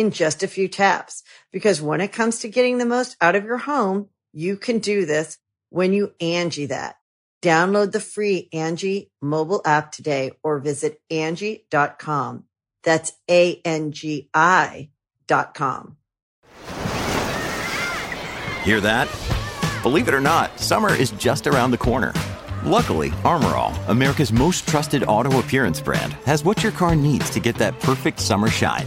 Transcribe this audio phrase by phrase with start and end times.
[0.00, 1.22] in just a few taps.
[1.52, 5.04] Because when it comes to getting the most out of your home, you can do
[5.04, 6.96] this when you Angie that.
[7.42, 12.44] Download the free Angie mobile app today or visit Angie.com.
[12.82, 14.90] That's A-N-G-I
[15.26, 15.96] dot com.
[18.62, 19.08] Hear that?
[19.82, 22.12] Believe it or not, summer is just around the corner.
[22.64, 27.40] Luckily, Armor All, America's most trusted auto appearance brand, has what your car needs to
[27.40, 28.86] get that perfect summer shine.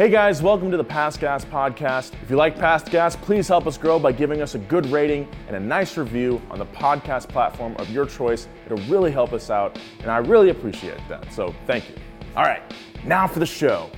[0.00, 2.14] Hey guys, welcome to the Past Gas Podcast.
[2.22, 5.28] If you like Past Gas, please help us grow by giving us a good rating
[5.46, 8.48] and a nice review on the podcast platform of your choice.
[8.64, 11.30] It'll really help us out, and I really appreciate that.
[11.34, 11.96] So thank you.
[12.34, 12.62] All right,
[13.04, 13.90] now for the show.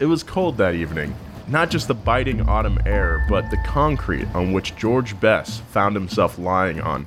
[0.00, 1.14] It was cold that evening.
[1.48, 6.38] Not just the biting autumn air, but the concrete on which Georges Besse found himself
[6.38, 7.06] lying on.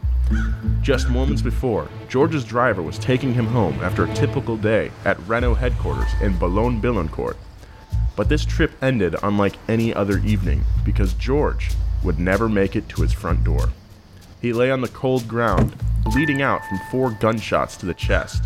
[0.81, 5.55] Just moments before, George's driver was taking him home after a typical day at Renault
[5.55, 7.35] headquarters in Boulogne-Billancourt.
[8.15, 11.71] But this trip ended unlike any other evening because George
[12.03, 13.69] would never make it to his front door.
[14.41, 18.45] He lay on the cold ground, bleeding out from four gunshots to the chest.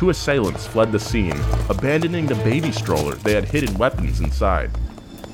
[0.00, 1.38] Two assailants fled the scene,
[1.68, 4.70] abandoning the baby stroller they had hidden weapons inside.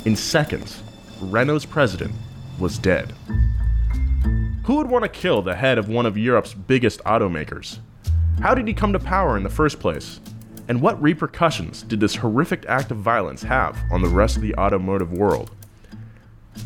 [0.05, 0.83] In seconds,
[1.21, 2.13] Renault's president
[2.59, 3.15] was dead.
[4.65, 7.79] Who would want to kill the head of one of Europe's biggest automakers?
[8.41, 10.19] How did he come to power in the first place?
[10.67, 14.57] And what repercussions did this horrific act of violence have on the rest of the
[14.57, 15.53] automotive world?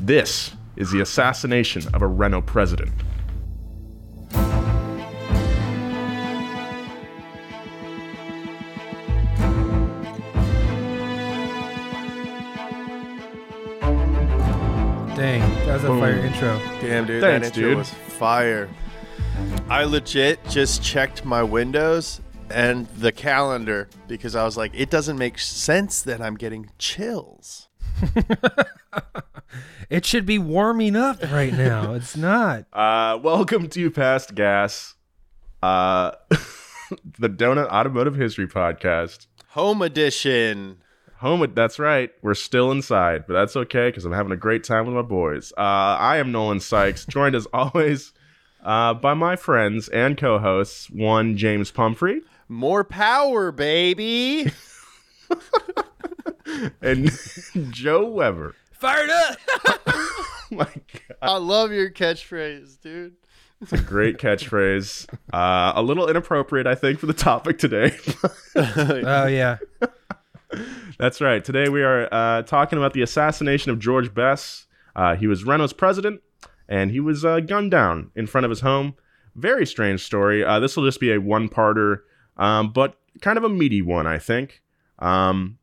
[0.01, 2.93] This is the assassination of a Renault president.
[15.21, 16.59] Dang, that was a fire intro.
[16.81, 17.77] Damn, dude, Thanks, that intro dude.
[17.77, 18.71] was fire.
[19.69, 25.19] I legit just checked my windows and the calendar because I was like, it doesn't
[25.19, 27.69] make sense that I'm getting chills.
[29.91, 31.93] It should be warming up right now.
[32.01, 32.65] It's not.
[32.73, 34.95] Uh, welcome to Past Gas,
[35.63, 36.13] uh,
[37.19, 39.27] the Donut Automotive History Podcast.
[39.49, 40.79] Home edition.
[41.21, 42.11] Home, that's right.
[42.23, 45.53] We're still inside, but that's okay because I'm having a great time with my boys.
[45.57, 48.15] Uh, I am Nolan Sykes, joined as always
[48.65, 50.89] uh, by my friends and co-hosts.
[50.89, 54.51] One, James Pumphrey, More power, baby.
[56.81, 57.11] and
[57.71, 58.55] Joe Weber.
[58.73, 59.37] Fired up.
[59.87, 63.13] Oh my God, I love your catchphrase, dude.
[63.61, 65.07] it's a great catchphrase.
[65.35, 67.95] Uh, a little inappropriate, I think, for the topic today.
[68.57, 69.59] Oh yeah.
[71.01, 71.43] That's right.
[71.43, 74.67] Today we are uh, talking about the assassination of Georges Besse.
[74.95, 76.21] Uh, he was Renault's president,
[76.69, 78.97] and he was uh, gunned down in front of his home.
[79.35, 80.45] Very strange story.
[80.45, 82.01] Uh, this will just be a one-parter,
[82.37, 84.61] um, but kind of a meaty one, I think.
[84.99, 85.57] Um,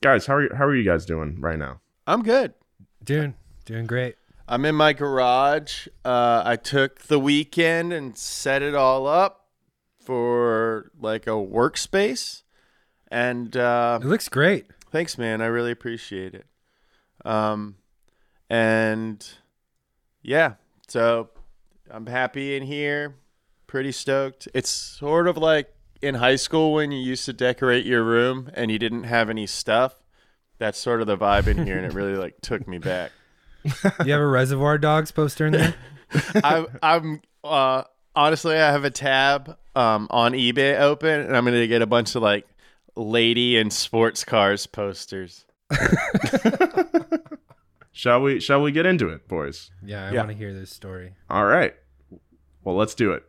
[0.00, 1.80] guys, how are you, how are you guys doing right now?
[2.06, 2.54] I'm good.
[3.02, 4.14] Doing doing great.
[4.46, 5.88] I'm in my garage.
[6.04, 9.48] Uh, I took the weekend and set it all up
[9.98, 12.42] for like a workspace.
[13.12, 14.66] And uh, It looks great.
[14.90, 15.42] Thanks, man.
[15.42, 16.46] I really appreciate it.
[17.26, 17.76] Um,
[18.48, 19.22] and
[20.22, 20.54] yeah,
[20.88, 21.28] so
[21.90, 23.14] I'm happy in here.
[23.66, 24.48] Pretty stoked.
[24.54, 28.70] It's sort of like in high school when you used to decorate your room and
[28.70, 29.94] you didn't have any stuff.
[30.56, 33.12] That's sort of the vibe in here, and it really like took me back.
[34.04, 35.74] You have a Reservoir Dogs poster in there?
[36.36, 37.82] I, I'm uh,
[38.16, 42.14] honestly, I have a tab um, on eBay open, and I'm gonna get a bunch
[42.14, 42.46] of like
[42.96, 45.44] lady and sports cars posters.
[47.94, 49.70] Shall we shall we get into it, boys?
[49.84, 50.18] Yeah, I Yeah.
[50.20, 51.12] want to hear this story.
[51.28, 51.74] All right.
[52.64, 53.22] Well, let's do it.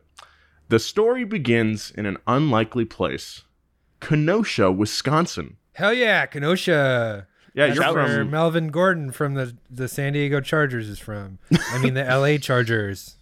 [0.70, 3.42] The story begins in an unlikely place.
[4.00, 5.58] Kenosha, Wisconsin.
[5.74, 7.26] Hell yeah, Kenosha.
[7.52, 11.38] Yeah, That's you're where from Melvin Gordon from the, the San Diego Chargers is from.
[11.70, 13.16] I mean, the LA Chargers.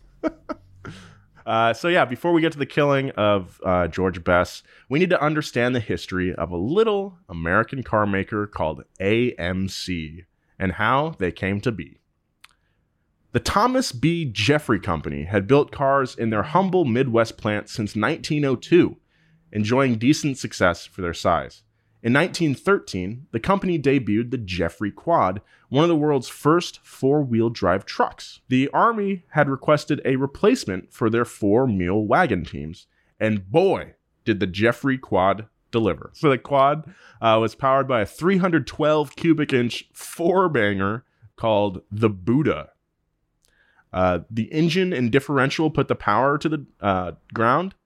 [1.46, 5.10] Uh, so yeah, before we get to the killing of uh, Georges Besse, we need
[5.10, 10.24] to understand the history of a little American car maker called AMC
[10.58, 11.98] and how they came to be.
[13.32, 14.26] The Thomas B.
[14.26, 18.96] Jeffery Company had built cars in their humble Midwest plant since 1902,
[19.52, 21.62] enjoying decent success for their size.
[22.02, 27.48] In 1913, the company debuted the Jeffery Quad, one of the world's first four wheel
[27.48, 28.40] drive trucks.
[28.48, 32.88] The Army had requested a replacement for their four mule wagon teams,
[33.20, 33.94] and boy,
[34.24, 36.10] did the Jeffery Quad deliver.
[36.14, 41.04] So the Quad uh, was powered by a 312 cubic inch four banger
[41.36, 42.70] called the Buda.
[43.92, 47.76] Uh, the engine and differential put the power to the uh, ground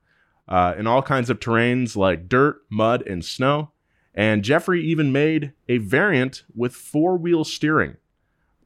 [0.48, 3.72] uh, in all kinds of terrains like dirt, mud, and snow.
[4.16, 7.98] And Jeffery even made a variant with four wheel steering.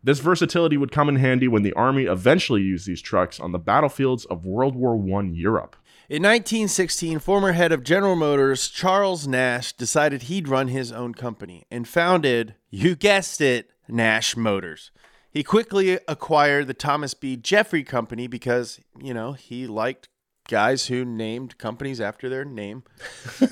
[0.02, 3.58] This versatility would come in handy when the Army eventually used these trucks on the
[3.58, 5.76] battlefields of World War I Europe.
[6.08, 11.66] In 1916, former head of General Motors Charles Nash decided he'd run his own company
[11.70, 14.90] and founded, you guessed it, Nash Motors.
[15.30, 17.36] He quickly acquired the Thomas B.
[17.36, 20.08] Jeffery Company because, you know, he liked
[20.50, 22.82] guys who named companies after their name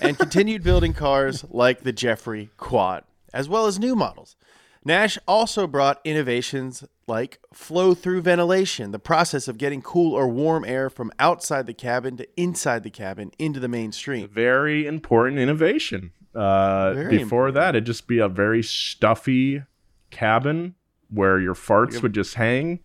[0.02, 4.36] and continued building cars like the Jeffery Quad, as well as new models.
[4.84, 10.64] Nash also brought innovations like flow through ventilation, the process of getting cool or warm
[10.64, 14.28] air from outside the cabin to inside the cabin into the mainstream.
[14.28, 16.12] Very important innovation.
[16.34, 19.62] Uh, Very before that, it'd just be a very stuffy
[20.10, 20.74] cabin
[21.10, 22.80] where your farts would just hang.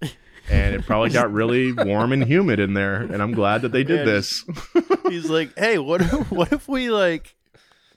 [0.49, 2.95] And it probably got really warm and humid in there.
[3.01, 4.43] And I'm glad that they did Yeah, this.
[5.07, 7.35] He's like, "Hey, what if, what if we like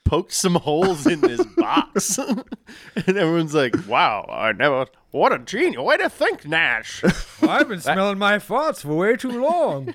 [0.05, 2.17] poked some holes in this box?"
[2.95, 4.87] and everyone's like, "Wow, I never.
[5.11, 5.81] What a genius!
[5.81, 7.01] Way to think, Nash.
[7.41, 9.93] Well, I've been smelling my farts for way too long.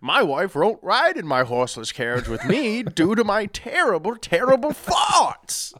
[0.00, 4.70] My wife won't ride in my horseless carriage with me due to my terrible, terrible
[4.70, 5.74] farts."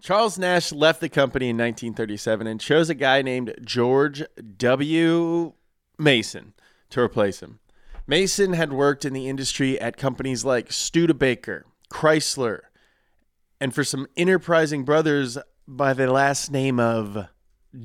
[0.00, 4.22] Charles Nash left the company in 1937 and chose a guy named George
[4.56, 5.52] W.
[5.98, 6.54] Mason
[6.90, 7.60] to replace him.
[8.06, 12.60] Mason had worked in the industry at companies like Studebaker, Chrysler,
[13.60, 15.38] and for some enterprising brothers
[15.68, 17.26] by the last name of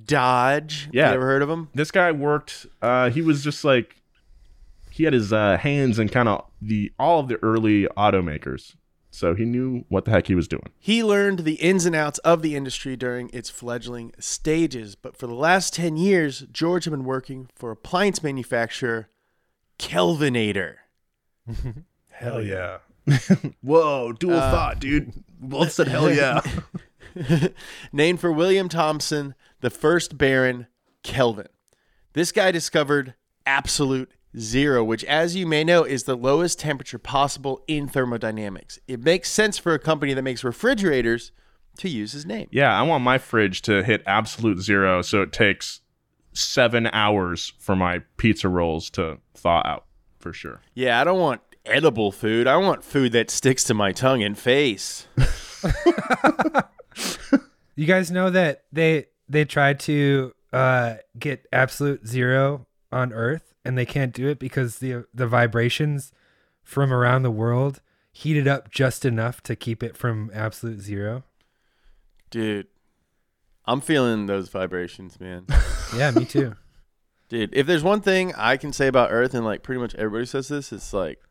[0.06, 0.89] Dodge.
[0.91, 1.09] Yeah.
[1.09, 1.69] You ever heard of him?
[1.75, 3.97] this guy worked uh he was just like
[4.89, 8.75] he had his uh hands in kind of the all of the early automakers
[9.15, 10.69] so he knew what the heck he was doing.
[10.77, 15.25] He learned the ins and outs of the industry during its fledgling stages, but for
[15.25, 19.07] the last 10 years, George had been working for appliance manufacturer
[19.79, 20.75] Kelvinator.
[22.09, 22.79] hell yeah.
[23.62, 25.13] Whoa dual uh, thought dude.
[25.39, 26.41] Both said hell yeah.
[27.93, 30.67] Named for William Thomson, the first Baron
[31.03, 31.48] Kelvin.
[32.13, 33.13] This guy discovered
[33.45, 38.80] absolute zero, which, as you may know, is the lowest temperature possible in thermodynamics.
[38.88, 41.32] It makes sense for a company that makes refrigerators
[41.77, 42.48] to use his name.
[42.51, 45.82] yeah i want my fridge to hit absolute zero so it takes
[46.32, 49.84] seven hours for my pizza rolls to thaw out
[50.18, 52.48] for sure Yeah, I don't want edible food.
[52.48, 55.06] I want food that sticks to my tongue and face.
[57.77, 63.77] You guys know that they they tried to uh, get absolute zero on Earth, and
[63.77, 66.12] they can't do it because the the vibrations
[66.63, 67.81] from around the world
[68.12, 71.24] heated up just enough to keep it from absolute zero.
[72.29, 72.67] Dude,
[73.65, 75.45] I'm feeling those vibrations, man.
[75.95, 76.55] Yeah, me too.
[77.29, 80.25] dude, if there's one thing I can say about Earth, and like pretty much everybody
[80.25, 81.22] says this, it's like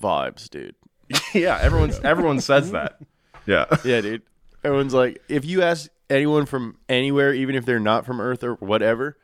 [0.00, 0.74] vibes, dude.
[1.34, 3.00] yeah everyone's everyone says that
[3.46, 4.22] yeah Yeah, dude.
[4.64, 8.54] Everyone's like, if you ask anyone from anywhere, even if they're not from Earth or
[8.54, 9.16] whatever,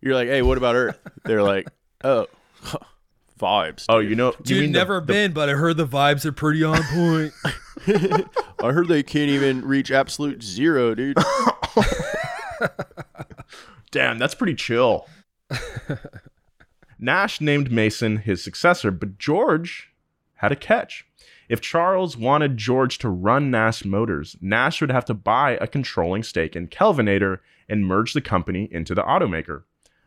[0.00, 0.98] you're like, hey, what about Earth?
[1.24, 1.66] They're like,
[2.04, 2.26] oh,
[3.40, 3.84] vibes.
[3.88, 6.24] oh you know you Dude, mean the- never the been, but I heard the vibes
[6.24, 7.32] are pretty on point.
[8.62, 11.16] I heard they can't even reach absolute zero, dude.
[13.90, 15.06] Damn, that's pretty chill.
[16.98, 19.90] Nash named Mason his successor, but George
[20.36, 21.06] had a catch.
[21.48, 26.22] If Charles wanted George to run Nash Motors, Nash would have to buy a controlling
[26.24, 27.38] stake in Kelvinator
[27.68, 29.62] and merge the company into the automaker.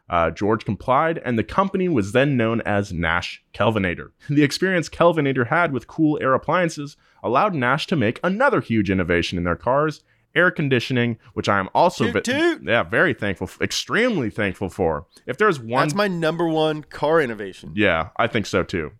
[0.09, 4.11] Uh, George complied, and the company was then known as Nash Kelvinator.
[4.29, 9.37] The experience Kelvinator had with cool air appliances allowed Nash to make another huge innovation
[9.37, 10.03] in their cars
[10.35, 12.61] air conditioning, which I am also Toot, toot.
[12.63, 15.05] yeah very thankful, extremely thankful for.
[15.25, 17.71] If there's one, That's my number one car innovation.
[17.75, 18.91] yeah, I think so too.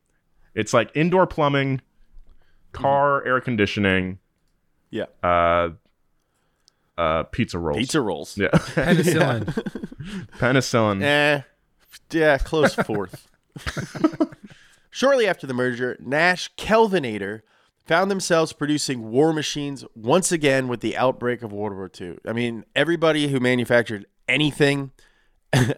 [0.56, 1.82] It's like indoor plumbing,
[2.72, 4.20] car air conditioning,
[4.89, 5.06] Yeah.
[5.24, 5.70] uh,
[7.00, 8.38] uh, pizza rolls, Pizza rolls.
[8.38, 9.46] yeah, Penicillin.
[10.38, 11.01] penicillin.
[11.01, 11.41] Eh,
[12.12, 13.27] yeah, close fourth.
[14.91, 17.41] Shortly after the merger, Nash Kelvinator
[17.86, 22.18] found themselves producing war machines once again with the outbreak of World War II.
[22.27, 24.91] I mean, everybody who manufactured anything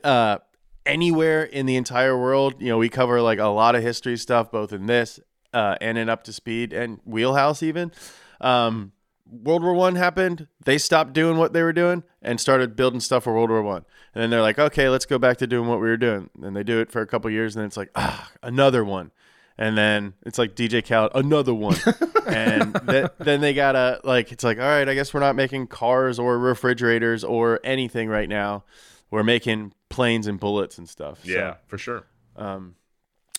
[0.04, 0.40] uh,
[0.86, 4.52] anywhere in the entire world, you know, we cover like a lot of history stuff,
[4.52, 5.20] both in this
[5.54, 7.92] uh, and in Up to Speed and Wheelhouse, even.
[8.40, 8.94] Um,
[9.32, 10.48] World War One happened.
[10.66, 13.86] They stopped doing what they were doing and started building stuff for World War One.
[14.14, 16.30] And then they're like, okay, let's go back to doing what we were doing.
[16.44, 19.12] And they do it for a couple years, and then it's like, ah, another one.
[19.58, 21.78] And then it's like DJ Khaled, another one.
[22.28, 25.68] and th- then they gotta like, it's like, all right, I guess we're not making
[25.68, 28.64] cars or refrigerators or anything right now.
[29.12, 31.20] We're making planes and bullets and stuff.
[31.24, 32.04] So, yeah, for sure.
[32.38, 32.76] um,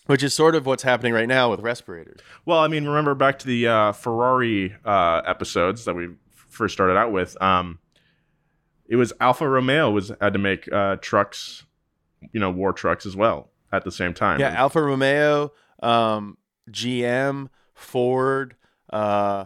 [0.07, 2.19] which is sort of what's happening right now with respirators.
[2.45, 6.97] Well, I mean, remember back to the uh, Ferrari uh, episodes that we first started
[6.97, 7.41] out with.
[7.41, 7.79] Um,
[8.85, 11.63] it was Alfa Romeo was had to make uh, trucks,
[12.31, 14.39] you know, war trucks as well at the same time.
[14.39, 16.37] Yeah, Alfa Romeo, um,
[16.69, 18.55] GM, Ford,
[18.91, 19.45] uh,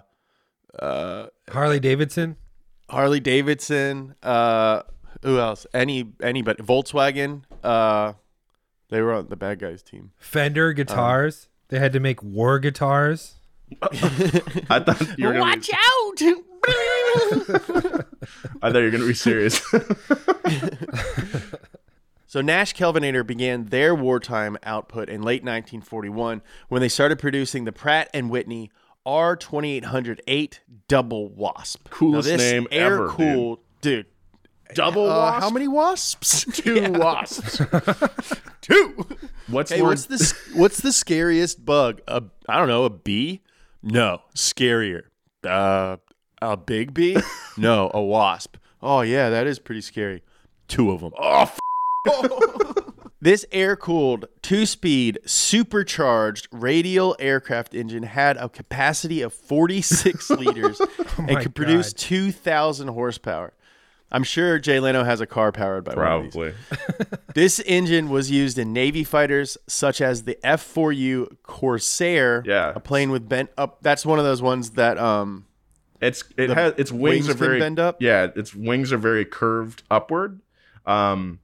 [0.77, 2.35] uh, Harley Davidson.
[2.89, 4.15] Harley Davidson.
[4.23, 4.81] Uh,
[5.23, 5.65] who else?
[5.73, 6.61] Any anybody?
[6.63, 7.43] Volkswagen.
[7.63, 8.13] Uh,
[8.89, 10.11] they were on the bad guys team.
[10.17, 11.49] Fender um, guitars.
[11.69, 13.35] they had to make war guitars.
[13.81, 16.43] I thought you were gonna Watch be, out!
[18.61, 19.61] I thought you were going to be serious.
[22.29, 27.71] So Nash Kelvinator began their wartime output in late 1941 when they started producing the
[27.71, 28.69] Pratt and Whitney
[29.05, 31.89] R2800 Double Wasp.
[31.89, 34.07] Coolest now, this name air ever, cooled, dude.
[34.73, 36.45] Double Uh, how many wasps?
[36.53, 37.61] Two wasps.
[38.61, 39.07] Two.
[39.47, 42.01] What's Hey, more- what's the what's the scariest bug?
[42.07, 43.41] A I don't know, a bee?
[43.83, 45.03] No, scarier.
[45.47, 45.97] Uh,
[46.41, 47.17] a big bee?
[47.57, 48.57] no, a wasp.
[48.81, 50.23] Oh yeah, that is pretty scary.
[50.67, 51.13] Two of them.
[51.17, 51.59] Oh, f-
[53.19, 60.79] This air cooled, two speed, supercharged radial aircraft engine had a capacity of 46 liters
[61.17, 63.53] and my could produce 2,000 horsepower.
[64.11, 66.33] I'm sure Jay Leno has a car powered by one of these.
[66.33, 66.53] probably.
[67.35, 72.73] This engine was used in Navy fighters such as the F4U Corsair, Yeah.
[72.75, 73.79] a plane with bent up.
[73.81, 75.45] That's one of those ones that um
[76.01, 77.97] It's it has its wings, wings are very bend up?
[78.01, 80.41] Yeah, its wings are very curved upward.
[80.85, 81.39] Um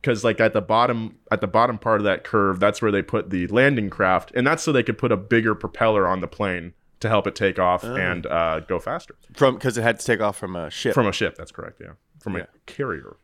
[0.00, 3.02] because like at the bottom at the bottom part of that curve, that's where they
[3.02, 6.28] put the landing craft, and that's so they could put a bigger propeller on the
[6.28, 7.94] plane to help it take off Oh.
[7.96, 10.94] and uh, go faster from because it had to take off from a ship.
[10.94, 11.36] from a ship.
[11.36, 11.80] That's correct.
[11.80, 12.42] Yeah, from Yeah.
[12.42, 13.16] a carrier.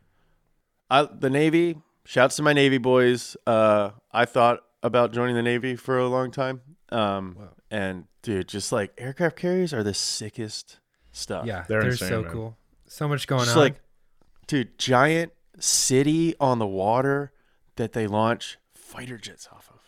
[0.89, 1.77] I, the Navy.
[2.07, 3.35] Shouts to my Navy boys.
[3.47, 6.61] Uh, I thought about joining the Navy for a long time.
[6.91, 10.79] Um, and dude, just like aircraft carriers are the sickest
[11.11, 11.47] stuff.
[11.47, 11.81] Yeah, They're insane.
[11.81, 12.31] they're, insane, so man.
[12.31, 12.57] cool.
[12.87, 13.63] So much going just on.
[13.63, 13.75] like,
[14.45, 17.31] dude, giant city on the water
[17.77, 19.79] that they launch fighter jets off of.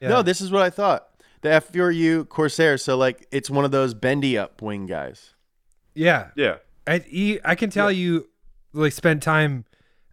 [0.00, 0.10] Yeah.
[0.10, 1.08] No, this is what I thought.
[1.46, 2.76] The F4U Corsair.
[2.78, 5.34] So like, it's one of those bendy up wing guys.
[5.94, 8.28] yeah, Yeah, I you, I can tell you
[8.72, 9.64] like spent time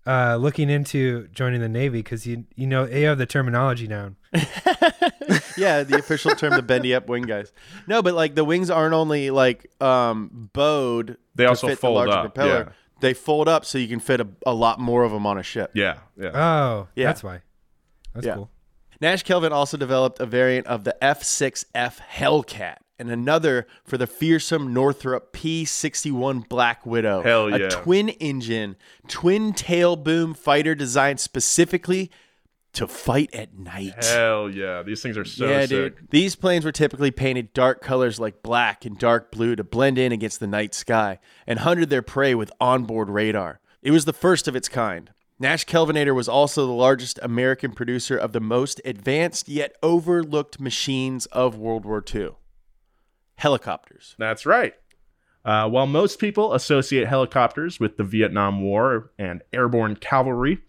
[0.06, 4.16] uh, looking into joining the Navy because you you know you have the terminology down.
[5.58, 7.52] yeah, the official term, the bendy up wing guys.
[7.88, 11.18] No, but like the wings aren't only like um bowed.
[11.36, 12.64] They to also fit fold the larger up, Propeller.
[12.68, 12.74] yeah.
[13.02, 15.44] They fold up so you can fit a, a lot more of them on a
[15.44, 15.72] ship.
[15.74, 16.30] yeah, yeah.
[16.34, 17.08] Oh, Yeah.
[17.08, 17.42] that's why.
[18.14, 18.36] That's Yeah.
[18.36, 18.50] cool.
[19.04, 24.74] Nash Kelvin also developed a variant of the F6F Hellcat and another for the fearsome
[24.74, 27.22] Northrop P61 Black Widow.
[27.22, 27.66] Hell yeah.
[27.66, 28.78] A twin engine,
[29.10, 32.12] twin tail boom fighter designed specifically
[32.72, 34.06] to fight at night.
[34.06, 34.84] Hell yeah!
[34.84, 35.70] These things are so yeah, sick.
[35.70, 36.08] dude.
[36.10, 40.14] These planes were typically painted dark colors like black and dark blue to blend in
[40.14, 43.60] against the night sky and hunted their prey with onboard radar.
[43.82, 45.12] It was the first of its kind.
[45.44, 51.26] Nash Kelvinator was also the largest American producer of the most advanced yet overlooked machines
[51.34, 52.30] of World War II
[53.36, 54.16] helicopters.
[54.18, 54.74] That's right.
[55.44, 60.60] Uh, while most people associate helicopters with the Vietnam War and airborne cavalry,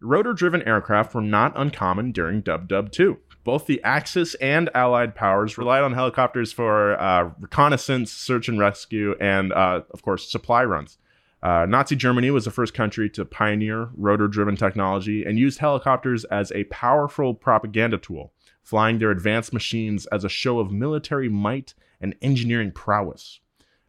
[0.00, 3.16] rotor driven aircraft were not uncommon during Dub Dub 2.
[3.44, 9.14] Both the Axis and Allied powers relied on helicopters for uh, reconnaissance, search and rescue,
[9.20, 10.98] and, uh, of course, supply runs.
[11.44, 16.24] Uh, Nazi Germany was the first country to pioneer rotor driven technology and used helicopters
[16.24, 18.32] as a powerful propaganda tool,
[18.62, 23.40] flying their advanced machines as a show of military might and engineering prowess.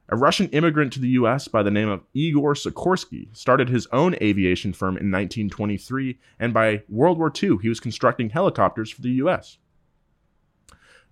[0.09, 4.15] A Russian immigrant to the US by the name of Igor Sikorsky started his own
[4.21, 9.11] aviation firm in 1923, and by World War II, he was constructing helicopters for the
[9.11, 9.59] US.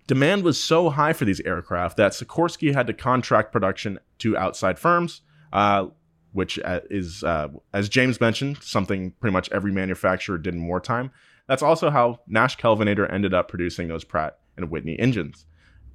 [0.06, 4.78] Demand was so high for these aircraft that Sikorsky had to contract production to outside
[4.78, 5.86] firms, uh,
[6.34, 11.10] which uh, is, uh, as James mentioned, something pretty much every manufacturer did in wartime.
[11.46, 15.46] That's also how Nash Kelvinator ended up producing those Pratt and Whitney engines.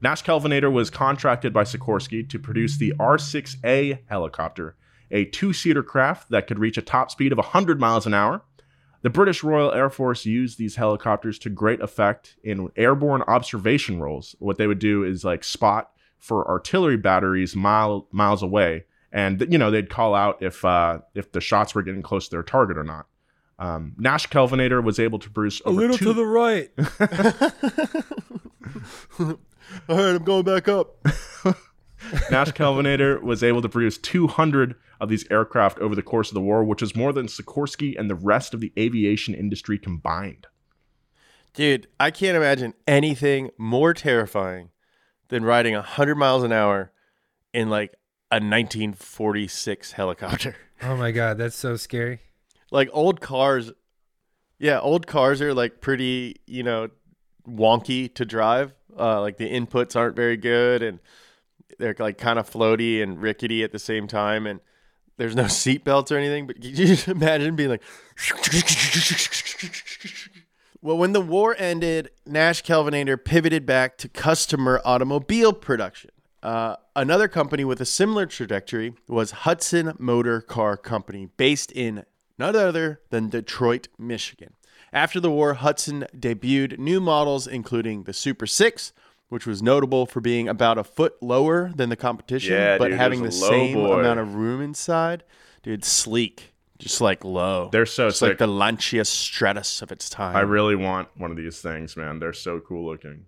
[0.02, 4.78] Nash Kelvinator was contracted by Sikorsky to produce the R6A helicopter,
[5.12, 8.42] a two seater craft that could reach a top speed of 100 miles an hour.
[9.02, 14.36] The British Royal Air Force used these helicopters to great effect in airborne observation roles.
[14.40, 19.58] What they would do is like spot for artillery batteries mile, miles away, and you
[19.58, 22.78] know they'd call out if uh, if the shots were getting close to their target
[22.78, 23.06] or not.
[23.58, 26.70] Um, Nash Kelvinator was able to produce A little two- to the right.
[29.90, 30.96] All right, I'm going back up.
[32.32, 36.42] Nash Kelvinator was able to produce 200 of these aircraft over the course of the
[36.42, 40.48] war, which is more than Sikorsky and the rest of the aviation industry combined.
[41.54, 44.70] Dude, I can't imagine anything more terrifying
[45.30, 46.92] than riding 100 miles an hour
[47.54, 47.94] in like
[48.32, 50.56] a 1946 helicopter.
[50.82, 52.22] Oh my god, that's so scary.
[52.72, 53.70] like old cars,
[54.60, 56.88] yeah, old cars are like pretty, you know,
[57.46, 58.74] wonky to drive.
[58.98, 61.00] Uh, like the inputs aren't very good and
[61.80, 64.48] they're like kind of floaty and rickety at the same time.
[64.48, 64.62] And
[65.18, 66.48] there's no seat belts or anything.
[66.48, 67.84] But you just imagine being like,
[70.82, 76.12] Well, when the war ended, Nash Kelvinator pivoted back to customer automobile production.
[76.42, 82.06] Uh, another company with a similar trajectory was Hudson Motor Car Company, based in
[82.38, 84.54] none other than Detroit, Michigan.
[84.94, 88.94] After the war, Hudson debuted new models, including the Super 6,
[89.28, 92.98] which was notable for being about a foot lower than the competition, Yeah, but dude,
[92.98, 94.00] having the was a low same boy.
[94.00, 95.24] amount of room inside.
[95.62, 97.70] Dude, sleek, just like low.
[97.72, 100.36] They're so It's like the Lancia Stratos of its time.
[100.36, 102.18] I really want one of these things, man.
[102.20, 103.26] They're so cool looking.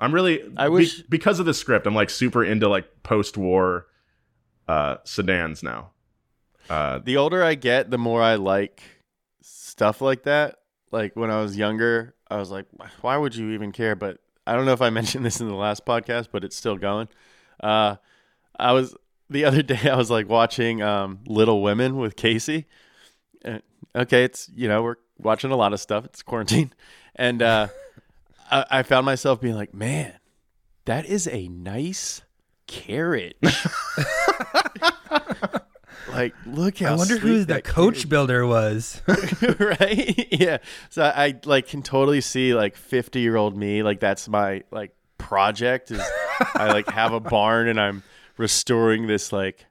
[0.00, 3.86] I'm really I wish- be- because of the script, I'm like super into like post-war
[4.68, 5.90] uh sedans now.
[6.70, 8.82] Uh the older I get, the more I like
[9.42, 10.56] stuff like that.
[10.90, 12.66] Like when I was younger, I was like,
[13.00, 13.94] why would you even care?
[13.96, 16.76] But I don't know if I mentioned this in the last podcast, but it's still
[16.76, 17.08] going.
[17.62, 17.96] Uh,
[18.58, 18.94] I was
[19.30, 22.66] the other day, I was like watching um, Little Women with Casey.
[23.44, 23.62] And,
[23.94, 26.04] okay, it's, you know, we're watching a lot of stuff.
[26.04, 26.72] It's quarantine.
[27.16, 27.68] And uh,
[28.50, 30.14] I, I found myself being like, man,
[30.84, 32.22] that is a nice
[32.66, 33.36] carriage.
[36.08, 39.02] like, look how I wonder who the that coach builder was.
[39.58, 40.28] right?
[40.32, 40.58] yeah.
[40.90, 43.82] So I like can totally see like 50 year old me.
[43.82, 46.02] Like that's my like project is
[46.54, 48.02] I like have a barn and I'm
[48.36, 49.66] restoring this like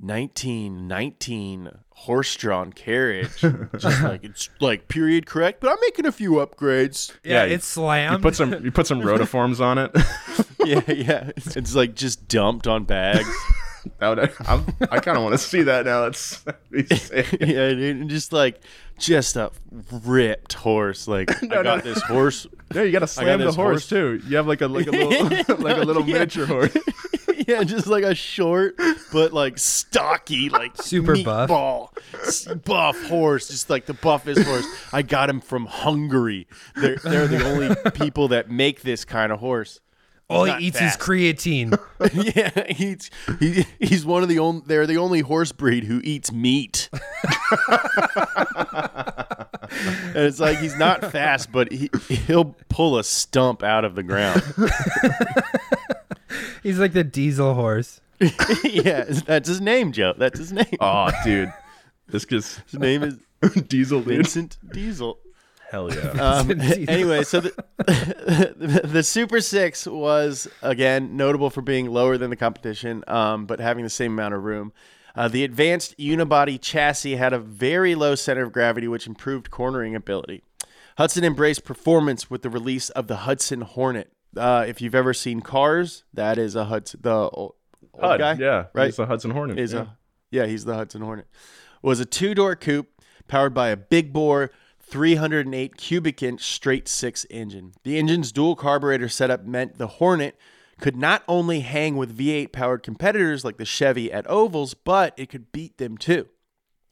[0.00, 3.30] 1919 horse drawn carriage.
[3.78, 7.12] Just like it's like period correct, but I'm making a few upgrades.
[7.24, 8.18] Yeah, Yeah, it's slammed.
[8.18, 9.90] you put some you put some rotiforms on it.
[10.64, 11.30] Yeah, yeah.
[11.36, 13.28] It's, it's like just dumped on bags.
[14.00, 16.02] That would, I'm, I kind of want to see that now.
[16.02, 17.26] That's that'd be sick.
[17.40, 18.60] yeah, dude, and just like
[18.98, 19.50] just a
[20.04, 21.08] ripped horse.
[21.08, 21.62] Like I no.
[21.62, 23.88] got this horse no you got to I got slam the horse, horse.
[23.88, 24.20] too.
[24.26, 26.14] You have like a like a little like a little Yeah.
[26.14, 26.76] miniature horse.
[27.48, 28.78] yeah, just like a short
[29.10, 31.48] but like stocky, like Super buff.
[32.64, 34.66] buff horse, just like the buffest horse.
[34.92, 36.46] I got him from Hungary.
[36.76, 39.80] They're they're the only people that make this kind of horse.
[40.28, 41.00] All he eats fast.
[41.00, 41.78] is creatine.
[42.36, 44.60] yeah, he's he, he's one of the only.
[44.66, 46.90] They're the only horse breed who eats meat.
[46.92, 47.00] and
[50.16, 54.42] it's like he's not fast, but he he'll pull a stump out of the ground.
[56.62, 58.00] He's like the diesel horse.
[58.64, 60.14] yeah, that's his name, Joe.
[60.16, 60.76] That's his name.
[60.80, 61.52] Oh, dude,
[62.08, 63.18] this gets His name is
[63.68, 64.16] diesel dude.
[64.16, 65.18] Vincent Diesel.
[65.70, 66.10] Hell yeah.
[66.12, 66.50] Um,
[66.88, 73.04] anyway, so the, the Super Six was again notable for being lower than the competition,
[73.06, 74.72] um, but having the same amount of room.
[75.14, 79.94] Uh, the advanced unibody chassis had a very low center of gravity, which improved cornering
[79.94, 80.42] ability.
[80.96, 84.12] Hudson embraced performance with the release of the Hudson Hornet.
[84.36, 87.00] Uh, if you've ever seen Cars, that is a Hudson.
[87.02, 87.54] The old,
[87.94, 88.88] old Hud, guy, yeah, right?
[88.88, 89.58] It's the Hudson Hornet.
[89.58, 89.80] is yeah.
[89.80, 89.86] a
[90.30, 91.26] yeah, he's the Hudson Hornet.
[91.82, 92.88] Was a two door coupe
[93.28, 97.72] powered by a big bore 308 cubic inch straight six engine.
[97.84, 100.36] The engine's dual carburetor setup meant the Hornet
[100.80, 105.28] could not only hang with V8 powered competitors like the Chevy at ovals, but it
[105.28, 106.28] could beat them too.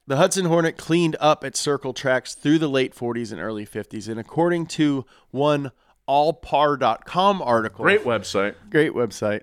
[0.09, 4.09] The Hudson Hornet cleaned up at circle tracks through the late 40s and early 50s,
[4.09, 5.72] and according to one
[6.09, 8.55] allpar.com article, Great website.
[8.71, 9.42] great website,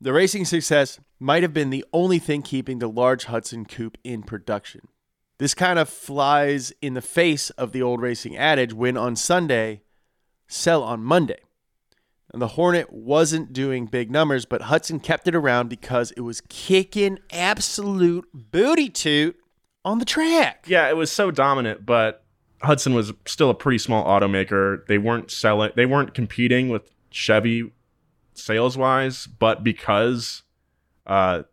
[0.00, 4.22] the racing success might have been the only thing keeping the large Hudson coupe in
[4.22, 4.88] production.
[5.38, 9.82] This kind of flies in the face of the old racing adage win on Sunday,
[10.48, 11.38] sell on Monday.
[12.32, 16.40] And the Hornet wasn't doing big numbers, but Hudson kept it around because it was
[16.48, 19.36] kicking absolute booty toot
[19.84, 20.64] on the track.
[20.68, 22.22] Yeah, it was so dominant, but
[22.62, 24.86] Hudson was still a pretty small automaker.
[24.86, 27.72] They weren't selling, they weren't competing with Chevy
[28.34, 30.42] sales wise, but because,
[31.06, 31.44] uh,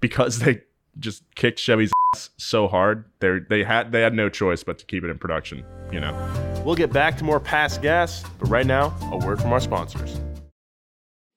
[0.00, 0.62] because they
[0.98, 4.86] just kicked Chevy's ass so hard, they they had they had no choice but to
[4.86, 5.64] keep it in production.
[5.92, 6.62] You know.
[6.64, 10.18] We'll get back to more past gas, but right now, a word from our sponsors.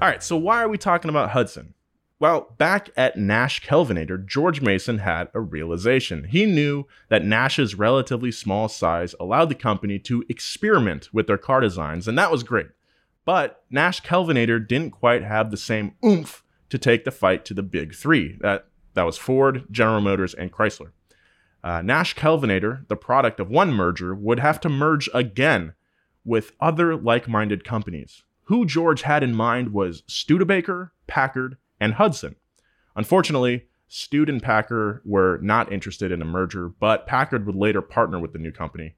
[0.00, 1.74] All right, so why are we talking about Hudson?
[2.20, 6.22] Well, back at Nash Kelvinator, George Mason had a realization.
[6.22, 11.60] He knew that Nash's relatively small size allowed the company to experiment with their car
[11.60, 12.68] designs, and that was great.
[13.24, 17.64] But Nash Kelvinator didn't quite have the same oomph to take the fight to the
[17.64, 18.36] big three.
[18.40, 20.92] That, that was Ford, General Motors, and Chrysler.
[21.64, 25.74] Uh, Nash Kelvinator, the product of one merger, would have to merge again
[26.24, 28.22] with other like minded companies.
[28.48, 32.36] Who George had in mind was Studebaker, Packard, and Hudson.
[32.96, 38.18] Unfortunately, Stud and Packard were not interested in a merger, but Packard would later partner
[38.18, 38.94] with the new company.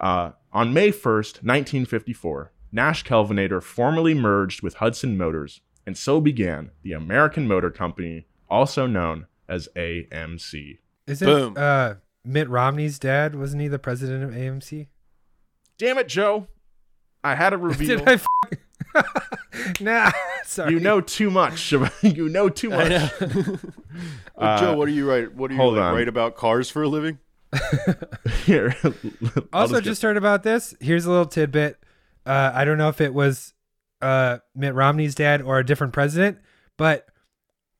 [0.00, 6.70] Uh, on May 1st, 1954, Nash Kelvinator formally merged with Hudson Motors, and so began
[6.82, 10.78] the American Motor Company, also known as AMC.
[11.06, 11.54] Is it Boom.
[11.56, 14.88] uh Mitt Romney's dad wasn't he the president of AMC?
[15.78, 16.48] Damn it, Joe!
[17.24, 17.98] I had a reveal.
[17.98, 18.12] Did I?
[18.14, 18.26] F-
[19.80, 20.10] nah,
[20.44, 20.72] sorry.
[20.72, 21.72] you know too much.
[22.02, 23.12] you know too much.
[24.36, 25.34] Uh, Joe, what do you write?
[25.34, 25.94] What do you hold like, on.
[25.96, 27.18] write about cars for a living?
[28.44, 28.76] Here.
[28.84, 28.92] I'll
[29.52, 30.76] Also, get- just heard about this.
[30.78, 31.76] Here's a little tidbit.
[32.24, 33.54] Uh, I don't know if it was
[34.00, 36.38] uh, Mitt Romney's dad or a different president,
[36.76, 37.08] but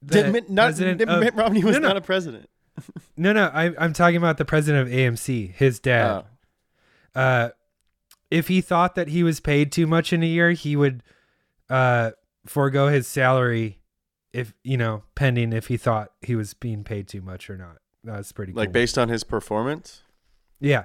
[0.02, 2.48] the Did Mitt, not, president Mitt, of- Mitt Romney was no, no, not a president.
[3.16, 6.24] No, no, I, I'm talking about the president of AMC, his dad.
[7.14, 7.20] Oh.
[7.20, 7.48] Uh,
[8.30, 11.02] if he thought that he was paid too much in a year, he would
[11.70, 12.10] uh,
[12.46, 13.80] forego his salary,
[14.32, 17.78] if you know, pending if he thought he was being paid too much or not.
[18.04, 18.72] That's pretty Like cool.
[18.72, 20.02] based on his performance.
[20.60, 20.84] yeah,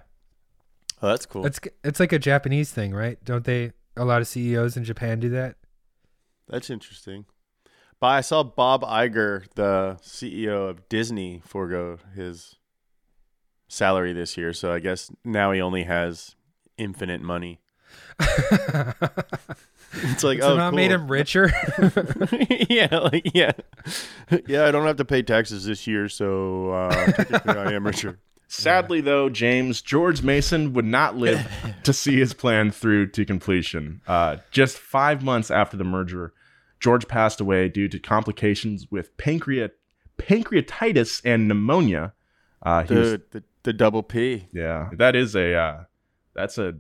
[1.02, 1.46] Oh, that's cool.
[1.46, 3.24] it's it's like a Japanese thing, right?
[3.24, 3.72] Don't they?
[3.96, 5.56] A lot of CEOs in Japan do that.
[6.48, 7.26] That's interesting.
[8.00, 12.56] But I saw Bob Iger, the CEO of Disney, forego his
[13.68, 14.52] salary this year.
[14.54, 16.36] So I guess now he only has
[16.78, 17.60] infinite money.
[19.96, 20.78] It's like, so oh, not cool.
[20.78, 21.52] made him richer.
[22.70, 23.52] yeah, like yeah,
[24.48, 24.66] yeah.
[24.66, 28.18] I don't have to pay taxes this year, so uh, technically I am richer.
[28.48, 31.48] Sadly, though, James George Mason would not live
[31.84, 34.02] to see his plan through to completion.
[34.08, 36.34] Uh, just five months after the merger,
[36.80, 39.74] George passed away due to complications with pancreat
[40.18, 42.14] pancreatitis and pneumonia.
[42.64, 44.48] Uh, he was- The, the the double P.
[44.52, 45.84] yeah, that is a uh,
[46.36, 46.76] that's a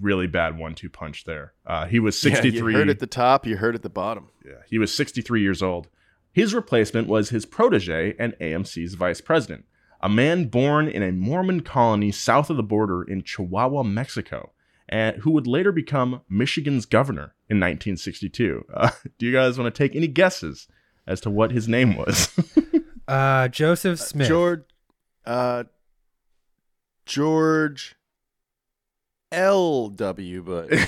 [0.00, 1.54] really bad one-two punch there.
[1.66, 2.36] Uh, he was 63.
[2.36, 2.72] Yeah, 63.
[2.72, 4.28] you heard at the top, you heard at the bottom.
[4.44, 5.88] Yeah, he was 63 years old.
[6.32, 9.64] His replacement was his protege and AMC's vice president,
[10.02, 14.52] a man born in a Mormon colony south of the border in Chihuahua, Mexico,
[14.88, 18.66] and who would later become Michigan's governor in 1962.
[18.72, 20.68] Uh, do you guys want to take any guesses
[21.06, 22.30] as to what his name was?
[23.08, 24.26] Uh, Joseph Smith.
[24.26, 24.64] George,
[25.24, 25.62] uh,
[27.04, 27.95] George
[29.36, 29.88] L.
[29.90, 30.42] W.
[30.42, 30.68] Bush.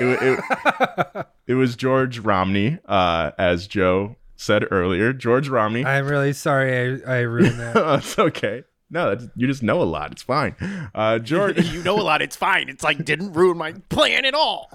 [0.00, 5.12] it, it- it was George Romney, uh, as Joe said earlier.
[5.12, 5.84] George Romney.
[5.84, 7.76] I'm really sorry I, I ruined that.
[7.98, 8.64] it's okay.
[8.90, 10.12] No, that's, you just know a lot.
[10.12, 10.54] It's fine.
[10.94, 11.58] Uh, George.
[11.72, 12.20] you know a lot.
[12.20, 12.68] It's fine.
[12.68, 14.70] It's like didn't ruin my plan at all.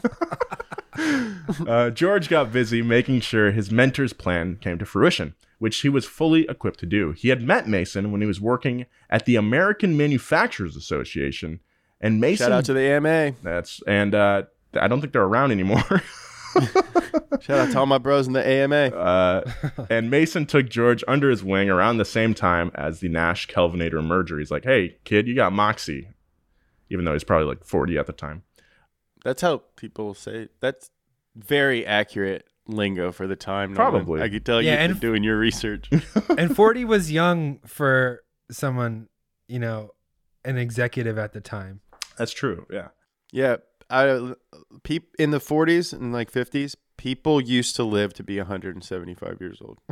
[1.67, 6.05] Uh, George got busy making sure his mentor's plan came to fruition, which he was
[6.05, 7.11] fully equipped to do.
[7.11, 11.59] He had met Mason when he was working at the American Manufacturers Association,
[12.01, 12.45] and Mason.
[12.45, 13.33] Shout out to the AMA.
[13.43, 14.43] that's and uh,
[14.79, 15.83] I don't think they're around anymore.
[17.41, 18.87] Shout out to all my bros in the AMA.
[18.95, 19.51] uh,
[19.89, 24.03] and Mason took George under his wing around the same time as the Nash Kelvinator
[24.03, 24.39] merger.
[24.39, 26.09] He's like, "Hey, kid, you got moxie,"
[26.89, 28.43] even though he's probably like forty at the time.
[29.23, 30.47] That's how people say.
[30.61, 30.89] That's
[31.35, 33.73] very accurate lingo for the time.
[33.73, 33.91] Nolan.
[33.91, 34.21] Probably.
[34.21, 35.89] I could tell Yeah, you've and been doing your research.
[36.37, 39.07] and 40 was young for someone,
[39.47, 39.91] you know,
[40.45, 41.81] an executive at the time.
[42.17, 42.65] That's true.
[42.71, 42.87] Yeah.
[43.31, 43.57] yeah,
[43.89, 44.33] I,
[44.83, 49.59] peop, in the 40s and like 50s, people used to live to be 175 years
[49.61, 49.79] old.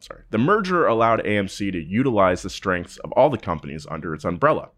[0.00, 0.22] Sorry.
[0.30, 4.70] The merger allowed AMC to utilize the strengths of all the companies under its umbrella.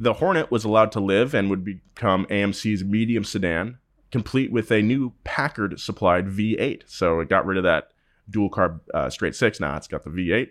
[0.00, 3.78] The Hornet was allowed to live and would become AMC's medium sedan,
[4.10, 6.82] complete with a new Packard supplied V8.
[6.86, 7.88] So it got rid of that
[8.30, 9.60] dual carb uh, straight six.
[9.60, 10.48] Now it's got the V8.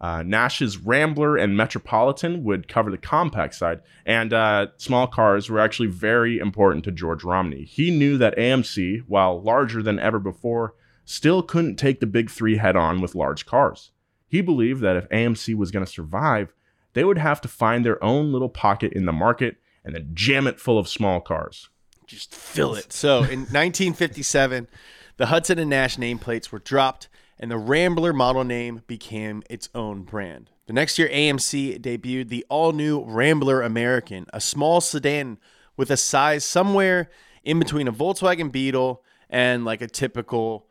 [0.00, 5.58] Uh, Nash's Rambler and Metropolitan would cover the compact side, and uh, small cars were
[5.58, 7.64] actually very important to George Romney.
[7.64, 12.58] He knew that AMC, while larger than ever before, still couldn't take the big three
[12.58, 13.90] head on with large cars.
[14.28, 16.52] He believed that if AMC was going to survive,
[16.92, 20.46] they would have to find their own little pocket in the market and then jam
[20.46, 21.70] it full of small cars.
[22.06, 22.92] Just fill it.
[22.92, 24.68] So in 1957,
[25.16, 30.02] the Hudson and Nash nameplates were dropped, and the Rambler model name became its own
[30.02, 30.50] brand.
[30.66, 35.38] The next year, AMC debuted the all new Rambler American, a small sedan
[35.76, 37.10] with a size somewhere
[37.42, 40.68] in between a Volkswagen Beetle and like a typical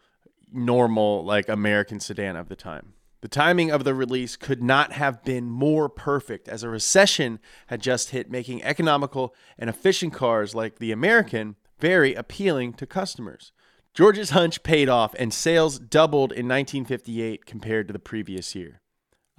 [0.52, 2.94] normal like American sedan of the time.
[3.22, 7.82] The timing of the release could not have been more perfect as a recession had
[7.82, 13.52] just hit, making economical and efficient cars like the American very appealing to customers.
[13.98, 18.80] George's hunch paid off and sales doubled in 1958 compared to the previous year.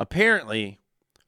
[0.01, 0.81] Apparently,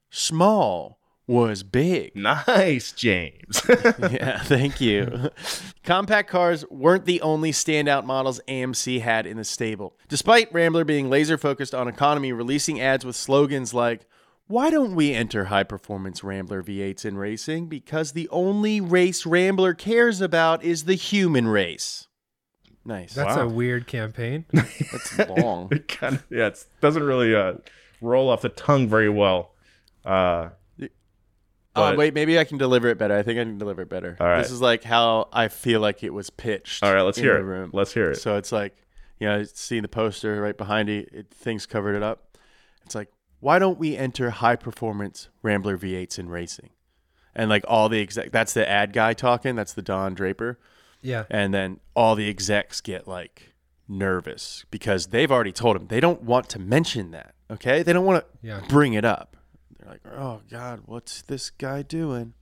[0.09, 2.11] small was big.
[2.17, 3.61] Nice, James.
[4.11, 5.29] yeah, thank you.
[5.81, 9.97] Compact cars weren't the only standout models AMC had in the stable.
[10.09, 14.01] Despite Rambler being laser focused on economy, releasing ads with slogans like,
[14.47, 17.69] Why don't we enter high performance Rambler V8s in racing?
[17.69, 22.09] Because the only race Rambler cares about is the human race.
[22.83, 23.13] Nice.
[23.13, 23.43] That's Wow.
[23.43, 24.45] a weird campaign.
[24.51, 25.69] That's long.
[25.71, 27.53] it kind of, yeah, it doesn't really uh,
[28.01, 29.53] roll off the tongue very well.
[30.05, 30.49] Uh,
[31.73, 33.15] Oh, But- wait, maybe I can deliver it better.
[33.17, 34.17] I think I can deliver it better.
[34.19, 34.41] All right.
[34.41, 36.83] This is like how I feel like it was pitched.
[36.83, 37.43] all right, let's in hear the it.
[37.43, 37.69] room.
[37.71, 38.17] Let's hear it.
[38.17, 38.75] So it's like,
[39.21, 42.37] you know, seeing the poster right behind it, it things covered it up.
[42.85, 43.07] It's like,
[43.39, 46.71] why don't we enter high performance Rambler V8s in racing?
[47.33, 49.55] And like all the exact, that's the ad guy talking.
[49.55, 50.59] That's the Don Draper.
[51.01, 51.25] Yeah.
[51.29, 53.53] And then all the execs get like
[53.87, 57.33] nervous because they've already told him they don't want to mention that.
[57.49, 57.83] Okay.
[57.83, 58.61] They don't want to Yeah.
[58.69, 59.35] bring it up.
[59.79, 62.33] They're like, oh God, what's this guy doing?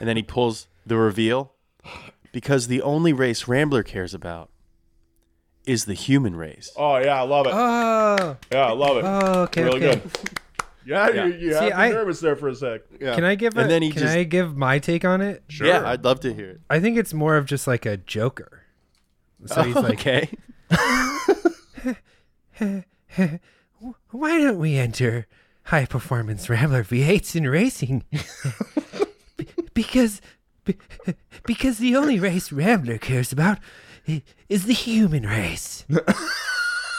[0.00, 1.52] And then he pulls the reveal
[2.32, 4.50] because the only race Rambler cares about
[5.66, 6.70] is the human race.
[6.76, 7.52] oh yeah, I love it.
[7.54, 9.04] Oh, yeah, I love it.
[9.06, 9.62] oh, okay.
[9.62, 10.00] really okay.
[10.00, 10.40] good.
[10.86, 12.82] Yeah, you, you See, had me I- nervous there for a sec.
[13.00, 13.14] Yeah.
[13.14, 15.42] Can I give a, And then he can just- I give my take on it?
[15.48, 15.66] Sure.
[15.66, 16.60] Yeah, I'd love to hear it.
[16.68, 18.62] I think it's more of just like a joker.
[19.46, 20.28] So he's like, okay.
[24.10, 25.26] why don't we enter
[25.64, 28.04] high performance Rambler V8s in racing?
[29.36, 30.20] Be- because
[30.64, 30.76] be-
[31.44, 33.58] because the only race Rambler cares about
[34.08, 35.84] i- is the human race.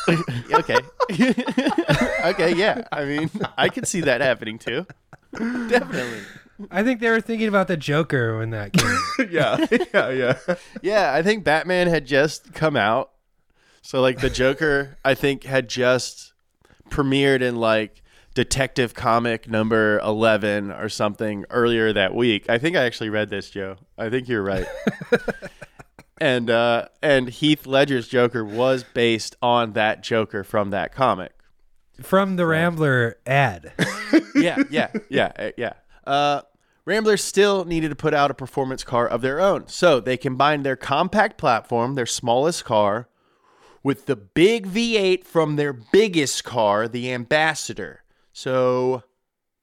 [0.53, 0.77] okay.
[2.29, 2.87] okay, yeah.
[2.91, 4.85] I mean, I could see that happening too.
[5.33, 6.21] Definitely.
[6.71, 9.29] I think they were thinking about the Joker when that came.
[9.31, 10.55] yeah, yeah, yeah.
[10.81, 13.11] Yeah, I think Batman had just come out.
[13.81, 16.33] So like the Joker, I think had just
[16.89, 18.01] premiered in like
[18.33, 22.49] Detective Comic number 11 or something earlier that week.
[22.49, 23.75] I think I actually read this, Joe.
[23.97, 24.65] I think you're right.
[26.19, 31.31] And uh and Heath Ledger's Joker was based on that Joker from that comic.
[32.01, 33.73] From the Rambler ad.
[34.35, 35.73] yeah, yeah, yeah, uh, yeah.
[36.05, 36.41] Uh,
[36.83, 39.67] Rambler still needed to put out a performance car of their own.
[39.67, 43.07] So they combined their compact platform, their smallest car,
[43.81, 48.03] with the big V8 from their biggest car, the Ambassador.
[48.33, 49.03] So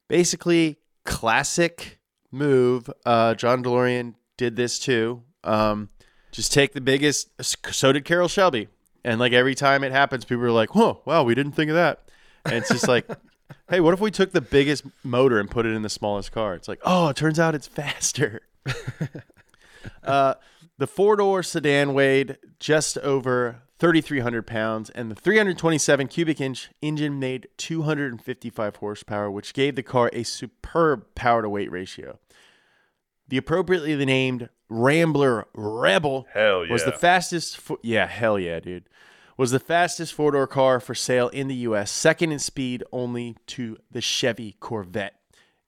[0.08, 2.90] basically, classic move.
[3.04, 5.22] Uh, John DeLorean did this too.
[5.44, 5.90] Um,
[6.32, 7.28] just take the biggest.
[7.72, 8.68] So did Carroll Shelby.
[9.04, 11.76] And like every time it happens, people are like, "Whoa, wow, we didn't think of
[11.76, 12.00] that."
[12.44, 13.08] And it's just like,
[13.68, 16.54] hey, what if we took the biggest motor and put it in the smallest car?
[16.54, 18.42] It's like, oh, it turns out it's faster.
[20.04, 20.34] uh,
[20.78, 27.18] the four door sedan weighed just over 3,300 pounds, and the 327 cubic inch engine
[27.18, 32.18] made 255 horsepower, which gave the car a superb power to weight ratio.
[33.32, 37.56] The appropriately named Rambler Rebel Hell was the fastest.
[37.56, 38.90] Fo- yeah, hell yeah, dude.
[39.38, 43.38] Was the fastest four door car for sale in the U.S., second in speed only
[43.46, 45.14] to the Chevy Corvette.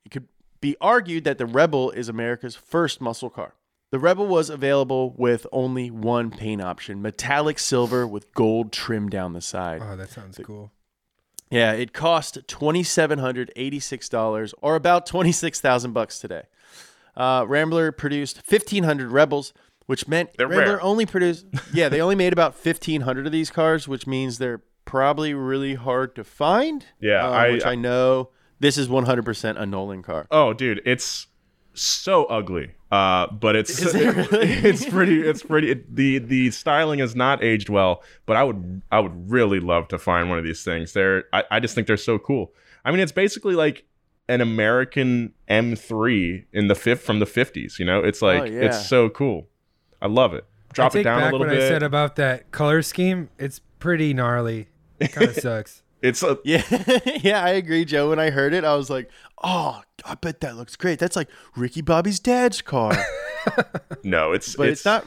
[0.04, 0.28] It could
[0.60, 3.54] be argued that the Rebel is America's first muscle car.
[3.92, 9.32] The Rebel was available with only one paint option metallic silver with gold trim down
[9.32, 9.80] the side.
[9.82, 10.70] Oh, that sounds cool.
[11.50, 16.18] Yeah, it cost twenty seven hundred eighty six dollars, or about twenty six thousand bucks
[16.18, 16.42] today.
[17.16, 19.52] Uh, Rambler produced fifteen hundred Rebels,
[19.86, 20.82] which meant They're Rambler rare.
[20.82, 21.46] only produced.
[21.72, 25.74] Yeah, they only made about fifteen hundred of these cars, which means they're probably really
[25.74, 26.84] hard to find.
[27.00, 30.26] Yeah, uh, I- which I know this is one hundred percent a Nolan car.
[30.30, 31.26] Oh, dude, it's
[31.74, 32.70] so ugly.
[32.90, 34.52] Uh, but it's it really?
[34.52, 35.20] it's pretty.
[35.20, 35.70] It's pretty.
[35.72, 38.02] It, the the styling has not aged well.
[38.26, 40.92] But I would I would really love to find one of these things.
[40.92, 42.52] They're I, I just think they're so cool.
[42.84, 43.84] I mean, it's basically like
[44.28, 47.78] an American M3 in the fifth from the 50s.
[47.78, 48.60] You know, it's like Oh, yeah.
[48.62, 49.48] it's so cool.
[50.00, 50.44] I love it.
[50.72, 51.62] Drop it down back a little what bit.
[51.64, 53.28] I said about that color scheme.
[53.38, 54.68] It's pretty gnarly.
[54.98, 55.82] It kind of sucks.
[56.02, 56.62] it's a, Yeah,
[57.22, 58.10] yeah, I agree, Joe.
[58.10, 59.08] When I heard it, I was like,
[59.42, 60.98] "Oh, I bet that looks great.
[60.98, 62.92] That's like Ricky Bobby's dad's car."
[64.04, 65.06] no, it's but it's, not.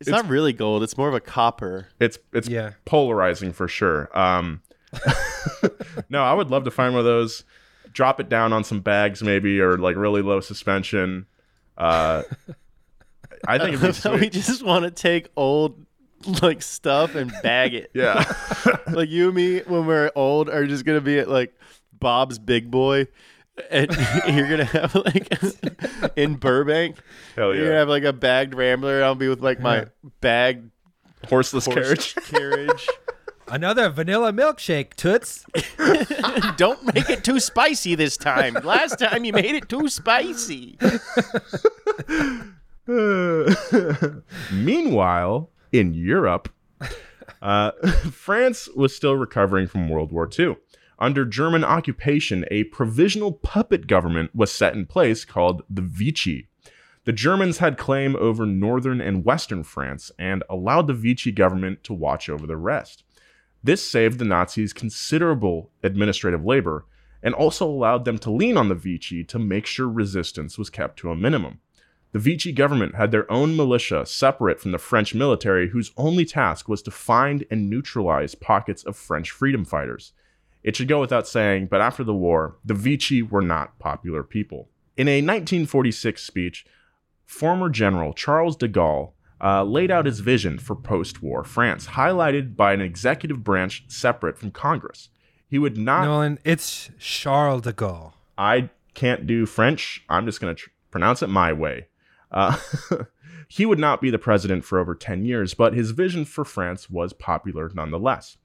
[0.00, 0.82] It's, not really gold.
[0.82, 1.88] It's more of a copper.
[2.00, 2.72] it's it's Yeah.
[2.84, 4.10] polarizing for sure.
[4.18, 4.62] Um,
[6.08, 7.44] no, I would love to find one of those.
[7.92, 11.26] Drop it down on some bags, maybe, or like really low suspension.
[11.76, 12.22] Uh,
[13.46, 15.84] I think it'd be So we just want to take old
[16.42, 17.90] like stuff and bag it.
[17.94, 18.24] Yeah,
[18.92, 21.54] like you and me when we're old are just gonna be at like
[21.98, 23.06] Bob's Big Boy,
[23.70, 23.90] and
[24.28, 25.28] you're gonna have like
[26.16, 26.96] in Burbank.
[27.36, 29.02] hell You're gonna have like a bagged Rambler.
[29.04, 29.86] I'll be with like my
[30.20, 30.70] bagged
[31.28, 32.14] Horseless horse carriage.
[32.30, 32.88] carriage.
[33.50, 35.44] Another vanilla milkshake, toots.
[36.56, 38.54] Don't make it too spicy this time.
[38.54, 40.78] Last time you made it too spicy.
[44.52, 46.48] Meanwhile, in Europe,
[47.42, 47.70] uh,
[48.12, 50.56] France was still recovering from World War II.
[50.98, 56.48] Under German occupation, a provisional puppet government was set in place called the Vichy.
[57.04, 61.94] The Germans had claim over northern and western France and allowed the Vichy government to
[61.94, 63.04] watch over the rest.
[63.62, 66.86] This saved the Nazis considerable administrative labor
[67.22, 70.98] and also allowed them to lean on the Vichy to make sure resistance was kept
[70.98, 71.60] to a minimum.
[72.12, 76.68] The Vichy government had their own militia separate from the French military, whose only task
[76.68, 80.12] was to find and neutralize pockets of French freedom fighters.
[80.62, 84.68] It should go without saying, but after the war, the Vichy were not popular people.
[84.96, 86.66] In a 1946 speech,
[87.26, 92.56] former General Charles de Gaulle uh, laid out his vision for post war France, highlighted
[92.56, 95.08] by an executive branch separate from Congress.
[95.48, 98.12] He would not Nolan, it's Charles de Gaulle.
[98.36, 100.04] I can't do French.
[100.08, 101.86] I'm just going to tr- pronounce it my way.
[102.30, 102.58] Uh,
[103.48, 106.90] he would not be the president for over 10 years, but his vision for France
[106.90, 108.36] was popular nonetheless.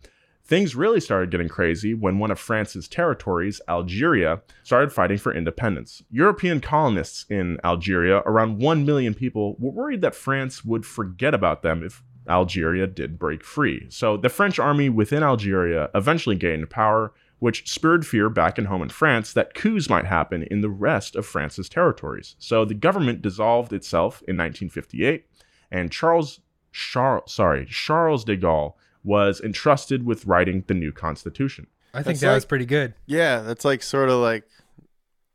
[0.45, 6.03] Things really started getting crazy when one of France's territories, Algeria, started fighting for independence.
[6.11, 11.61] European colonists in Algeria, around 1 million people, were worried that France would forget about
[11.61, 13.87] them if Algeria did break free.
[13.89, 18.81] So the French army within Algeria eventually gained power, which spurred fear back in home
[18.81, 22.35] in France that coups might happen in the rest of France's territories.
[22.37, 25.25] So the government dissolved itself in 1958,
[25.71, 26.41] and Charles
[26.73, 28.73] sorry, Charles de Gaulle
[29.03, 31.67] was entrusted with writing the new constitution.
[31.93, 32.93] I think That's that was pretty good.
[33.05, 34.45] Yeah, that's like sort of like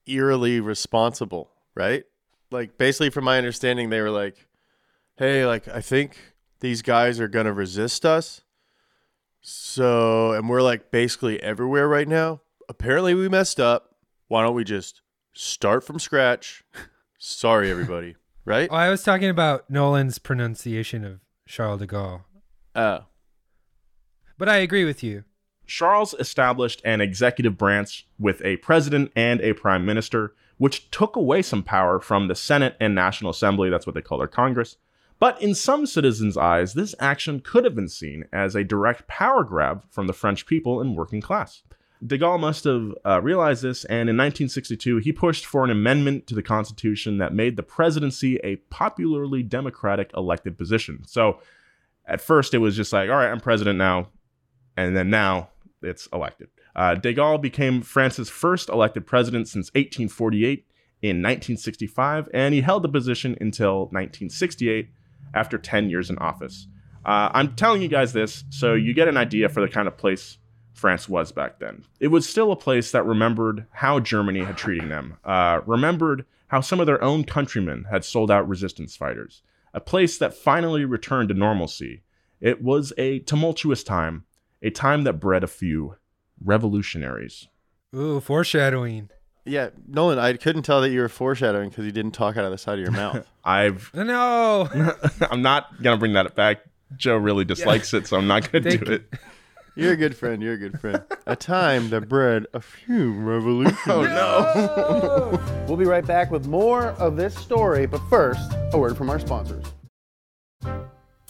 [0.06, 2.04] eerily responsible, right?
[2.50, 4.46] Like basically from my understanding they were like,
[5.16, 6.16] "Hey, like I think
[6.60, 8.42] these guys are going to resist us."
[9.40, 12.40] So, and we're like basically everywhere right now.
[12.68, 13.94] Apparently we messed up.
[14.26, 15.00] Why don't we just
[15.32, 16.64] start from scratch?
[17.18, 18.68] Sorry everybody, right?
[18.70, 22.22] Oh, I was talking about Nolan's pronunciation of Charles de Gaulle,
[22.74, 23.04] Oh.
[24.38, 25.24] But I agree with you.
[25.66, 31.42] Charles established an executive branch with a president and a prime minister, which took away
[31.42, 33.68] some power from the Senate and National Assembly.
[33.68, 34.76] That's what they call their Congress.
[35.18, 39.42] But in some citizens' eyes, this action could have been seen as a direct power
[39.44, 41.62] grab from the French people and working class.
[42.06, 46.28] De Gaulle must have uh, realized this, and in 1962, he pushed for an amendment
[46.28, 51.02] to the Constitution that made the presidency a popularly democratic elected position.
[51.06, 51.40] So
[52.06, 54.08] at first, it was just like, all right, I'm president now.
[54.78, 55.48] And then now
[55.82, 56.50] it's elected.
[56.76, 60.64] Uh, de Gaulle became France's first elected president since 1848
[61.02, 64.88] in 1965, and he held the position until 1968
[65.34, 66.68] after 10 years in office.
[67.04, 69.96] Uh, I'm telling you guys this so you get an idea for the kind of
[69.96, 70.38] place
[70.74, 71.84] France was back then.
[71.98, 76.60] It was still a place that remembered how Germany had treated them, uh, remembered how
[76.60, 79.42] some of their own countrymen had sold out resistance fighters,
[79.74, 82.02] a place that finally returned to normalcy.
[82.40, 84.24] It was a tumultuous time,
[84.62, 85.96] a time that bred a few
[86.44, 87.48] revolutionaries.
[87.94, 89.10] Ooh, foreshadowing.
[89.44, 92.50] Yeah, Nolan, I couldn't tell that you were foreshadowing because you didn't talk out of
[92.50, 93.26] the side of your mouth.
[93.44, 94.68] I've No.
[95.30, 96.58] I'm not gonna bring that back.
[96.96, 98.96] Joe really dislikes it, so I'm not gonna Thank do you.
[98.96, 99.14] it.
[99.76, 100.42] You're a good friend.
[100.42, 101.02] You're a good friend.
[101.26, 103.78] A time that bred a few revolutions.
[103.86, 105.64] Oh no.
[105.68, 109.20] We'll be right back with more of this story, but first, a word from our
[109.20, 109.64] sponsors.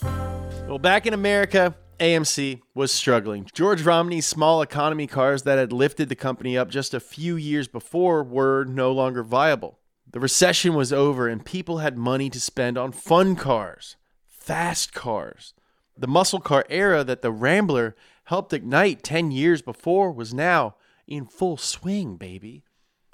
[0.02, 3.48] Well, back in America, AMC was struggling.
[3.52, 7.66] George Romney's small economy cars that had lifted the company up just a few years
[7.66, 9.78] before were no longer viable.
[10.10, 13.96] The recession was over and people had money to spend on fun cars,
[14.26, 15.54] fast cars.
[15.96, 20.76] The muscle car era that the Rambler helped ignite 10 years before was now
[21.08, 22.62] in full swing, baby.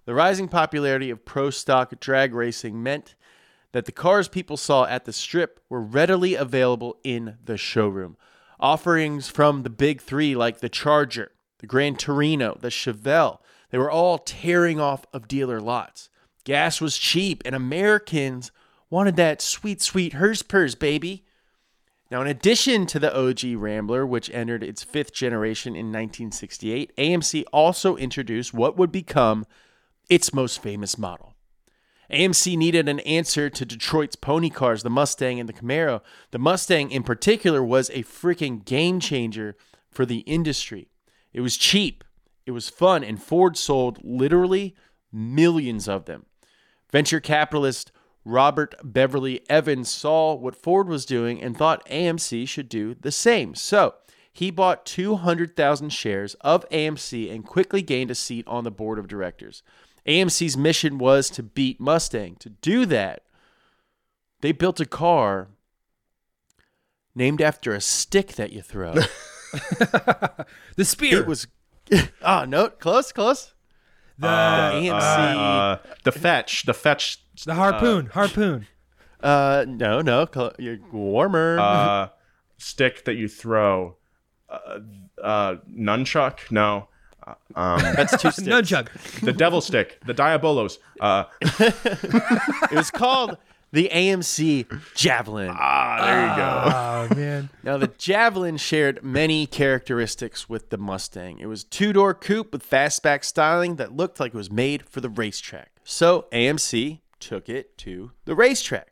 [0.05, 3.15] The rising popularity of pro stock drag racing meant
[3.73, 8.17] that the cars people saw at the strip were readily available in the showroom.
[8.61, 13.41] Offerings from the big three, like the Charger, the Gran Torino, the Chevelle,
[13.71, 16.09] they were all tearing off of dealer lots.
[16.45, 18.53] Gas was cheap, and Americans
[18.91, 21.25] wanted that sweet, sweet Herspers, baby.
[22.11, 27.45] Now, in addition to the OG Rambler, which entered its fifth generation in 1968, AMC
[27.53, 29.47] also introduced what would become
[30.09, 31.34] its most famous model.
[32.11, 36.01] AMC needed an answer to Detroit's pony cars, the Mustang and the Camaro.
[36.31, 39.57] The Mustang, in particular, was a freaking game changer
[39.91, 40.89] for the industry.
[41.33, 42.05] It was cheap,
[42.47, 44.75] it was fun, and Ford sold literally
[45.13, 46.27] millions of them.
[46.93, 47.91] Venture capitalist
[48.25, 53.55] Robert Beverly Evans saw what Ford was doing and thought AMC should do the same.
[53.55, 53.95] So
[54.33, 59.09] he bought 200,000 shares of AMC and quickly gained a seat on the board of
[59.09, 59.63] directors.
[60.07, 62.37] AMC's mission was to beat Mustang.
[62.41, 63.23] To do that,
[64.41, 65.49] they built a car
[67.15, 68.95] named after a stick that you throw.
[70.77, 71.21] The spear.
[71.21, 71.47] it was
[72.23, 73.55] ah no close close.
[74.19, 78.07] the AMC Uh, the fetch, the fetch, the harpoon.
[78.07, 78.67] harpoon.
[79.23, 81.59] Uh, no, no, cl- you're warmer.
[81.59, 82.09] uh,
[82.59, 83.97] stick that you throw.
[84.51, 84.81] Uh,
[85.23, 86.51] uh, nunchuck?
[86.51, 86.89] No.
[87.27, 87.37] Um,
[87.97, 88.49] That's two sticks.
[88.49, 89.21] Nunchuck.
[89.21, 90.79] the devil stick, the diabolos.
[91.01, 91.25] Uh,
[92.71, 93.37] It was called
[93.73, 95.51] the AMC Javelin.
[95.53, 97.15] ah, there you go.
[97.15, 97.51] Oh man.
[97.63, 101.39] Now, the Javelin shared many characteristics with the Mustang.
[101.41, 105.01] It was two door coupe with fastback styling that looked like it was made for
[105.01, 105.71] the racetrack.
[105.83, 108.89] So AMC took it to the racetrack.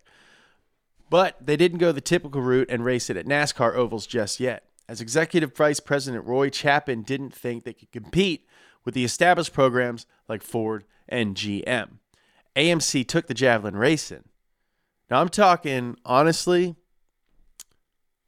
[1.10, 4.64] But they didn't go the typical route and race it at NASCAR ovals just yet.
[4.92, 8.46] As Executive Vice President Roy Chapin didn't think they could compete
[8.84, 11.92] with the established programs like Ford and GM.
[12.54, 14.24] AMC took the Javelin racing.
[15.10, 16.76] Now I'm talking honestly,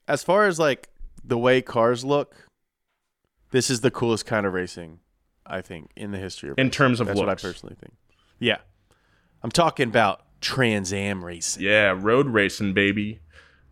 [0.09, 0.89] as far as like
[1.23, 2.35] the way cars look,
[3.51, 5.01] this is the coolest kind of racing,
[5.45, 6.71] I think, in the history of In racing.
[6.71, 7.93] terms of That's what I personally think.
[8.39, 8.61] Yeah.
[9.43, 11.62] I'm talking about Trans Am racing.
[11.62, 13.21] Yeah, road racing, baby.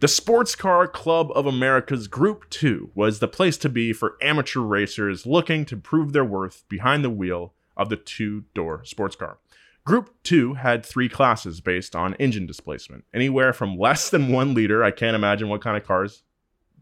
[0.03, 4.59] The Sports Car Club of America's Group 2 was the place to be for amateur
[4.59, 9.39] racers looking to prove their worth behind the wheel of the two door sports car.
[9.85, 14.83] Group 2 had three classes based on engine displacement, anywhere from less than one liter,
[14.83, 16.25] I can't imagine what kind of cars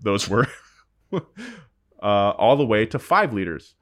[0.00, 0.48] those were,
[1.12, 1.20] uh,
[2.02, 3.74] all the way to five liters.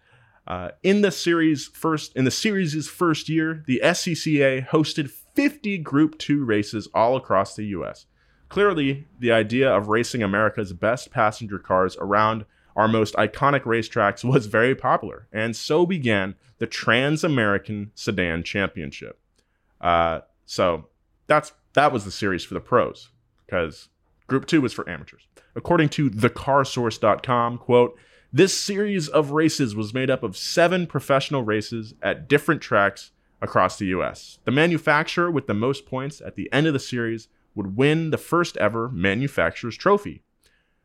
[0.49, 6.19] Uh, in the series first in the series' first year, the SCCA hosted 50 Group
[6.19, 8.07] 2 races all across the US.
[8.49, 12.45] Clearly, the idea of racing America's best passenger cars around
[12.77, 19.19] our most iconic racetracks was very popular, and so began the Trans American Sedan Championship.
[19.81, 20.87] Uh, so
[21.27, 23.11] that's that was the series for the pros,
[23.47, 23.89] because
[24.29, 25.27] Group 2 was for amateurs.
[25.55, 27.99] According to thecarsource.com, quote,
[28.33, 33.79] this series of races was made up of seven professional races at different tracks across
[33.79, 34.39] the US.
[34.45, 37.29] The manufacturer with the most points at the end of the series
[37.59, 40.23] would win the first ever manufacturer's trophy.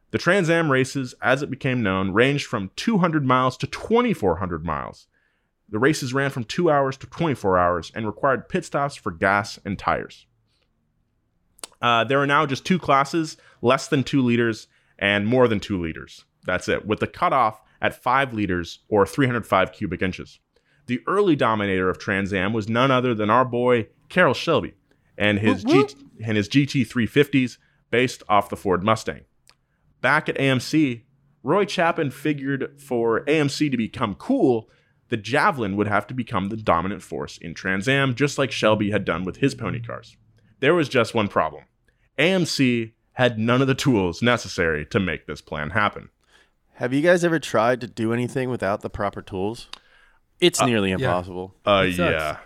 [0.09, 5.05] The Trans Am races, as it became known, ranged from 200 miles to 2,400 miles.
[5.69, 9.59] The races ran from 2 hours to 24 hours and required pit stops for gas
[9.63, 10.25] and tires.
[11.79, 14.67] Uh, there are now just two classes less than 2 liters
[14.97, 16.25] and more than 2 liters.
[16.43, 20.39] That's it, with the cutoff at 5 liters or 305 cubic inches.
[20.87, 24.73] The early dominator of Trans Am was none other than our boy Carroll Shelby
[25.17, 25.87] and his, G-
[26.23, 27.57] and his GT350s
[27.91, 29.21] based off the Ford Mustang.
[30.01, 31.03] Back at AMC,
[31.43, 34.69] Roy Chapin figured for AMC to become cool,
[35.09, 38.91] the Javelin would have to become the dominant force in Trans Am, just like Shelby
[38.91, 40.17] had done with his pony cars.
[40.59, 41.65] There was just one problem
[42.17, 46.09] AMC had none of the tools necessary to make this plan happen.
[46.75, 49.67] Have you guys ever tried to do anything without the proper tools?
[50.39, 51.53] It's nearly impossible.
[51.65, 52.11] Uh, It sucks.
[52.11, 52.37] yeah,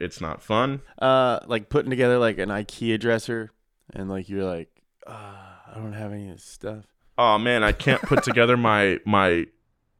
[0.00, 0.82] it's not fun.
[1.00, 3.50] Uh, like putting together like an IKEA dresser,
[3.92, 4.70] and like you're like,
[5.06, 6.84] uh, I don't have any of this stuff.
[7.16, 9.46] Oh man, I can't put together my my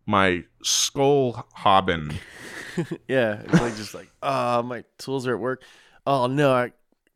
[0.07, 2.13] my skull hobbin.
[3.09, 5.65] Yeah, it's like just like, oh, my tools are at work.
[6.07, 6.71] Oh no, I,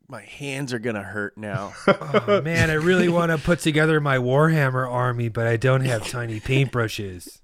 [0.09, 1.73] my hands are gonna hurt now.
[1.87, 6.05] Oh man, I really want to put together my Warhammer army, but I don't have
[6.05, 7.39] tiny paintbrushes.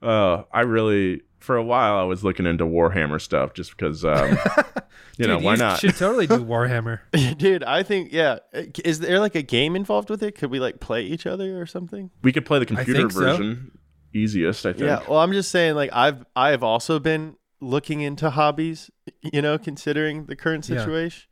[0.00, 4.36] Uh, I really for a while I was looking into Warhammer stuff just because um,
[5.18, 5.80] you know Dude, why not?
[5.80, 7.00] Should totally do Warhammer.
[7.38, 8.38] Dude, I think yeah.
[8.84, 10.32] Is there like a game involved with it?
[10.36, 12.10] Could we like play each other or something?
[12.22, 13.20] We could play the computer think so.
[13.20, 13.78] version
[14.14, 14.66] easiest.
[14.66, 14.84] I think.
[14.84, 15.00] Yeah.
[15.08, 18.90] Well, I'm just saying like I've I've also been looking into hobbies,
[19.22, 20.78] you know, considering the current Yeah.
[20.78, 21.28] situation,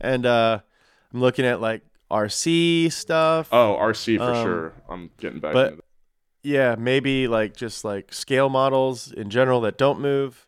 [0.00, 0.60] and uh
[1.12, 3.48] I'm looking at like RC stuff.
[3.52, 4.72] Oh, RC for Um, sure.
[4.88, 5.52] I'm getting back.
[5.52, 5.84] but- into that.
[6.44, 10.46] Yeah, maybe like just like scale models in general that don't move.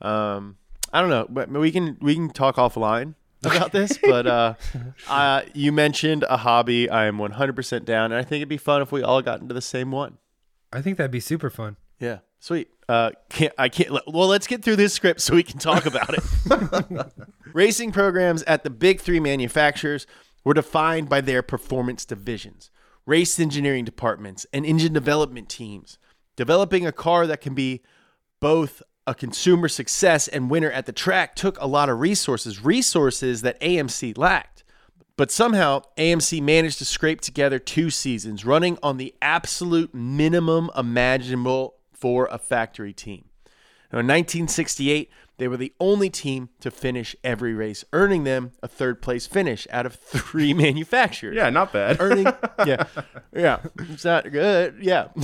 [0.00, 0.56] Um,
[0.92, 3.98] I don't know, but we can we can talk offline about this.
[3.98, 4.54] But uh,
[5.08, 6.90] uh, you mentioned a hobby.
[6.90, 9.54] I am 100% down, and I think it'd be fun if we all got into
[9.54, 10.18] the same one.
[10.72, 11.76] I think that'd be super fun.
[11.98, 12.68] Yeah, sweet.
[12.88, 13.90] Uh, can't I can't.
[14.06, 17.12] Well, let's get through this script so we can talk about it.
[17.52, 20.06] Racing programs at the big three manufacturers
[20.44, 22.70] were defined by their performance divisions,
[23.06, 25.98] race engineering departments, and engine development teams.
[26.36, 27.82] Developing a car that can be
[28.40, 33.42] both a consumer success and winner at the track took a lot of resources, resources
[33.42, 34.64] that AMC lacked.
[35.16, 41.76] But somehow, AMC managed to scrape together two seasons running on the absolute minimum imaginable
[41.92, 43.25] for a factory team.
[43.96, 48.68] Now, in 1968, they were the only team to finish every race, earning them a
[48.68, 51.34] third place finish out of three manufacturers.
[51.34, 51.96] yeah, not bad.
[51.98, 52.26] Earning,
[52.66, 52.84] yeah,
[53.34, 54.76] yeah, it's not good.
[54.82, 55.08] Yeah.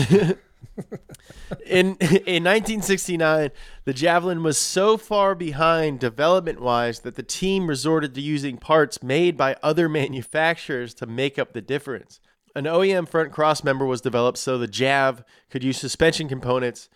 [1.67, 3.51] in in 1969,
[3.85, 9.03] the Javelin was so far behind development wise that the team resorted to using parts
[9.03, 12.21] made by other manufacturers to make up the difference.
[12.57, 16.89] An OEM front cross member was developed so the Jav could use suspension components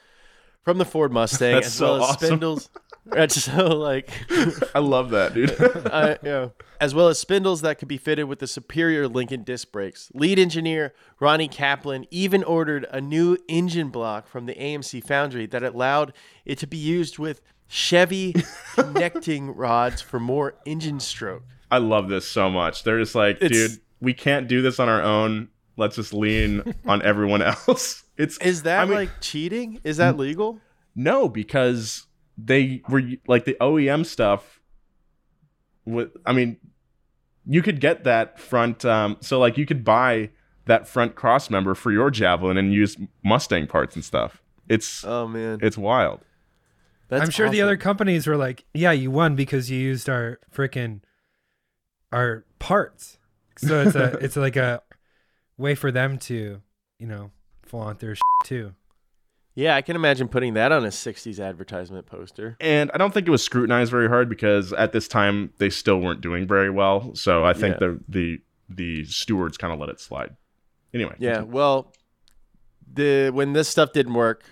[0.66, 2.26] from the Ford Mustang That's as so well as awesome.
[2.26, 2.70] spindles.
[3.06, 4.10] That's so like
[4.74, 5.54] I love that, dude.
[5.60, 6.48] uh, yeah.
[6.80, 10.10] as well as spindles that could be fitted with the superior Lincoln disc brakes.
[10.12, 15.62] Lead engineer Ronnie Kaplan even ordered a new engine block from the AMC foundry that
[15.62, 16.12] allowed
[16.44, 18.34] it to be used with Chevy
[18.74, 21.44] connecting rods for more engine stroke.
[21.70, 22.82] I love this so much.
[22.82, 25.46] They're just like, It's- dude, we can't do this on our own.
[25.76, 28.02] Let's just lean on everyone else.
[28.16, 29.80] It's Is that I mean, like cheating?
[29.84, 30.60] Is that legal?
[30.94, 32.06] no because
[32.38, 34.60] they were like the OEM stuff.
[35.84, 36.56] With I mean,
[37.46, 38.84] you could get that front.
[38.84, 40.30] Um, so like you could buy
[40.66, 44.42] that front cross member for your javelin and use Mustang parts and stuff.
[44.68, 46.20] It's Oh man, it's wild.
[47.08, 50.40] That's I'm sure the other companies were like, "Yeah, you won because you used our
[50.52, 51.02] freaking
[52.12, 53.18] our parts."
[53.58, 54.82] So it's a it's like a
[55.56, 56.60] way for them to,
[56.98, 57.30] you know,
[57.66, 58.74] flaunt their shit too.
[59.54, 62.56] Yeah, I can imagine putting that on a '60s advertisement poster.
[62.60, 65.98] And I don't think it was scrutinized very hard because at this time they still
[65.98, 67.14] weren't doing very well.
[67.14, 67.88] So I think Yeah.
[67.88, 70.36] the the the stewards kind of let it slide.
[70.92, 71.92] Anyway, Yeah, well,
[72.92, 74.44] the when this stuff didn't work,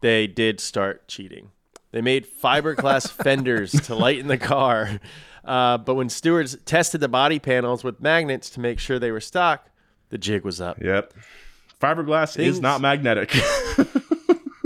[0.00, 1.50] they did start cheating.
[1.92, 5.00] They made fiberglass fenders to lighten the car.
[5.44, 9.20] Uh, but when stewards tested the body panels with magnets to make sure they were
[9.20, 9.70] stock,
[10.10, 10.80] the jig was up.
[10.82, 11.14] Yep.
[11.80, 13.34] Fiberglass Things- is not magnetic.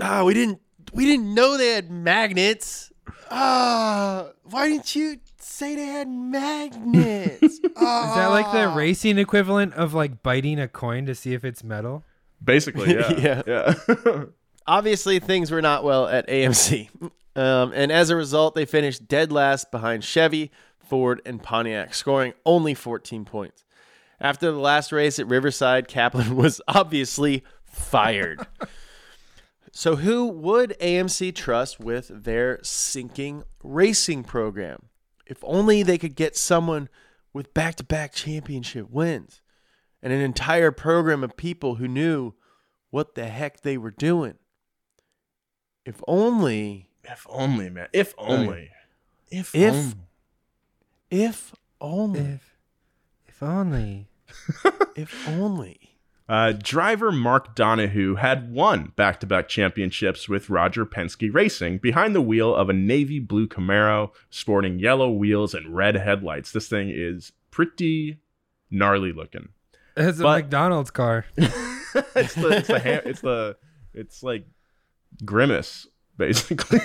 [0.03, 0.61] Ah, we didn't
[0.95, 2.91] we didn't know they had magnets.
[3.31, 7.43] Ah, why didn't you say they had magnets?
[7.43, 11.63] Is that like the racing equivalent of like biting a coin to see if it's
[11.63, 12.03] metal?
[12.43, 13.43] Basically, yeah.
[13.47, 13.75] Yeah.
[13.87, 14.25] yeah.
[14.67, 16.89] Obviously, things were not well at AMC.
[17.37, 22.33] Um, and as a result, they finished dead last behind Chevy, Ford, and Pontiac, scoring
[22.47, 23.65] only 14 points.
[24.21, 28.47] After the last race at Riverside, Kaplan was obviously fired.
[29.73, 34.89] so, who would AMC trust with their sinking racing program?
[35.27, 36.89] If only they could get someone
[37.33, 39.41] with back to back championship wins
[40.03, 42.35] and an entire program of people who knew
[42.91, 44.35] what the heck they were doing.
[45.87, 47.89] If only, if only, man.
[47.93, 48.71] If only.
[49.31, 49.95] If, If- only.
[51.11, 52.57] if only, If,
[53.29, 54.09] if only.
[54.97, 55.79] if only.
[56.29, 62.15] Uh, driver Mark Donohue had won back to back championships with Roger Penske Racing behind
[62.15, 66.53] the wheel of a navy blue Camaro sporting yellow wheels and red headlights.
[66.53, 68.21] This thing is pretty
[68.71, 69.49] gnarly looking.
[69.97, 71.25] It's a McDonald's car.
[71.37, 73.57] it's the, it's the, ha- it's the,
[73.93, 74.47] it's like
[75.25, 76.79] grimace, basically.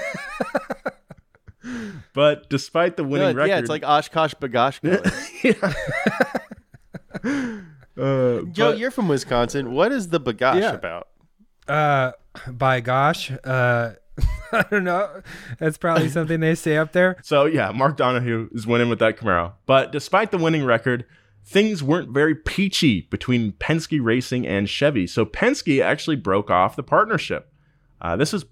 [2.13, 4.81] but despite the winning Yeah, record, yeah, it's like Oshkosh Bagosh.
[7.97, 9.71] uh, Joe, but- you're from Wisconsin.
[9.73, 10.73] What is the Bagosh Yeah.
[10.73, 11.07] about?
[11.67, 12.11] Uh,
[12.47, 13.93] by gosh, uh,
[14.51, 15.21] I don't know.
[15.59, 17.17] That's probably something they say up there.
[17.23, 19.53] So yeah, Mark Donohue is winning with that Camaro.
[19.65, 21.05] But despite the winning record,
[21.43, 25.07] things weren't very peachy between Penske Racing and Chevy.
[25.07, 27.51] So Penske actually broke off the partnership.
[27.99, 28.45] Uh, this is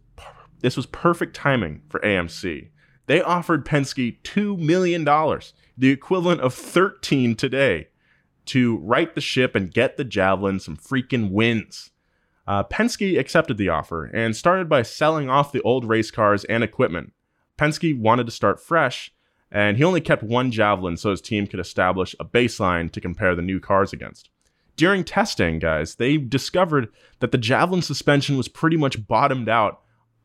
[0.62, 2.70] this was perfect timing for AMC.
[3.06, 7.90] They offered Penske two million dollars, the equivalent of thirteen today,
[8.46, 11.92] to right the ship and get the Javelin some freaking wins.
[12.46, 16.64] Uh, Penske accepted the offer and started by selling off the old race cars and
[16.64, 17.14] equipment.
[17.58, 19.14] Penske wanted to start fresh,
[19.52, 23.36] and he only kept one Javelin so his team could establish a baseline to compare
[23.36, 24.30] the new cars against.
[24.76, 26.90] During testing, guys, they discovered
[27.20, 29.82] that the Javelin suspension was pretty much bottomed out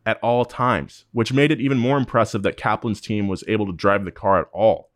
[0.07, 3.73] at all times, which made it even more impressive that Kaplan's team was able to
[3.73, 4.91] drive the car at all.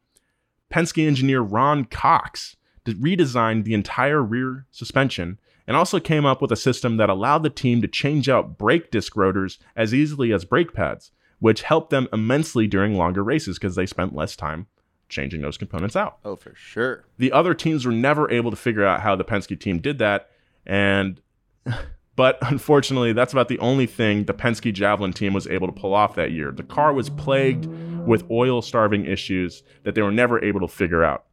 [0.73, 2.57] Penske engineer Ron Cox
[2.87, 7.51] redesigned the entire rear suspension and also came up with a system that allowed the
[7.51, 12.09] team to change out brake disc rotors as easily as brake pads, which helped them
[12.12, 14.66] immensely during longer races because they spent less time
[15.09, 16.18] changing those components out.
[16.24, 17.05] Oh, for sure.
[17.18, 20.30] The other teams were never able to figure out how the Penske team did that,
[20.66, 21.20] and
[22.16, 25.95] but unfortunately, that's about the only thing the Penske Javelin team was able to pull
[25.95, 26.51] off that year.
[26.51, 27.66] The car was plagued
[28.07, 31.24] with oil-starving issues that they were never able to figure out.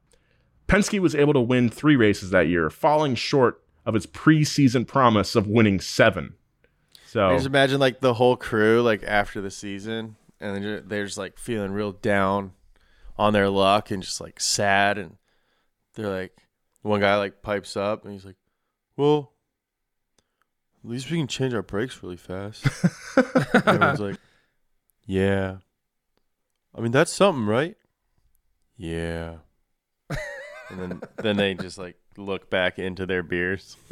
[0.69, 5.35] Penske was able to win three races that year, falling short of its preseason promise
[5.35, 6.35] of winning seven.
[7.07, 10.89] So I just imagine like the whole crew like after the season, and they're just,
[10.89, 12.51] they're just like feeling real down
[13.17, 15.17] on their luck and just like sad, and
[15.95, 16.37] they're like,
[16.83, 18.37] one guy like pipes up and he's like,
[18.95, 19.33] "Well,
[20.83, 22.65] at least we can change our brakes really fast."
[23.65, 24.17] Everyone's like,
[25.07, 25.57] "Yeah,
[26.75, 27.75] I mean that's something, right?"
[28.77, 29.37] Yeah.
[30.69, 33.77] And then then they just like look back into their beers.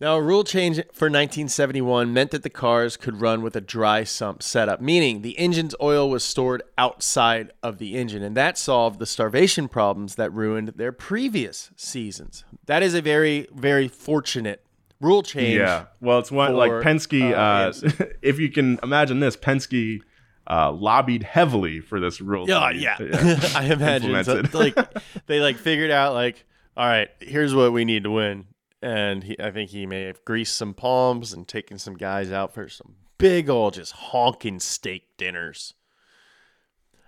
[0.00, 4.02] Now, a rule change for 1971 meant that the cars could run with a dry
[4.02, 8.98] sump setup, meaning the engine's oil was stored outside of the engine, and that solved
[8.98, 12.44] the starvation problems that ruined their previous seasons.
[12.66, 14.66] That is a very, very fortunate
[15.00, 15.60] rule change.
[15.60, 15.84] Yeah.
[16.00, 17.32] Well, it's one like Penske.
[17.32, 20.00] uh, Uh, if you can imagine this, Penske
[20.48, 22.48] uh, lobbied heavily for this rule.
[22.48, 22.82] Yeah, change.
[22.82, 23.50] yeah.
[23.54, 24.54] I imagine so, Implemented.
[24.54, 26.44] like they like figured out like,
[26.76, 28.46] all right, here's what we need to win,
[28.80, 32.54] and he, I think he may have greased some palms and taken some guys out
[32.54, 35.74] for some big old just honking steak dinners.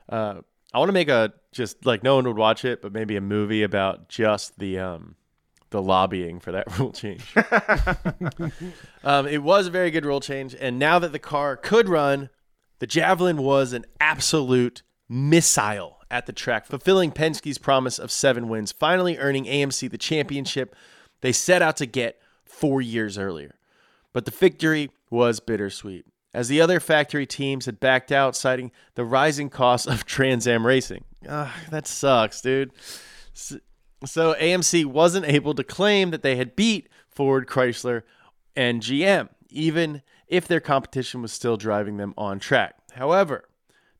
[0.08, 0.40] Uh,
[0.72, 3.20] I want to make a just like no one would watch it, but maybe a
[3.20, 5.16] movie about just the um
[5.70, 7.34] the lobbying for that rule change.
[9.02, 12.30] um, it was a very good rule change, and now that the car could run,
[12.84, 18.72] the Javelin was an absolute missile at the track, fulfilling Penske's promise of seven wins,
[18.72, 20.76] finally earning AMC the championship
[21.22, 23.54] they set out to get four years earlier.
[24.12, 26.04] But the victory was bittersweet,
[26.34, 30.66] as the other factory teams had backed out, citing the rising costs of Trans Am
[30.66, 31.04] racing.
[31.26, 32.70] Ugh, that sucks, dude.
[33.32, 38.02] So AMC wasn't able to claim that they had beat Ford, Chrysler,
[38.54, 39.30] and GM.
[39.48, 42.76] even if their competition was still driving them on track.
[42.92, 43.48] However,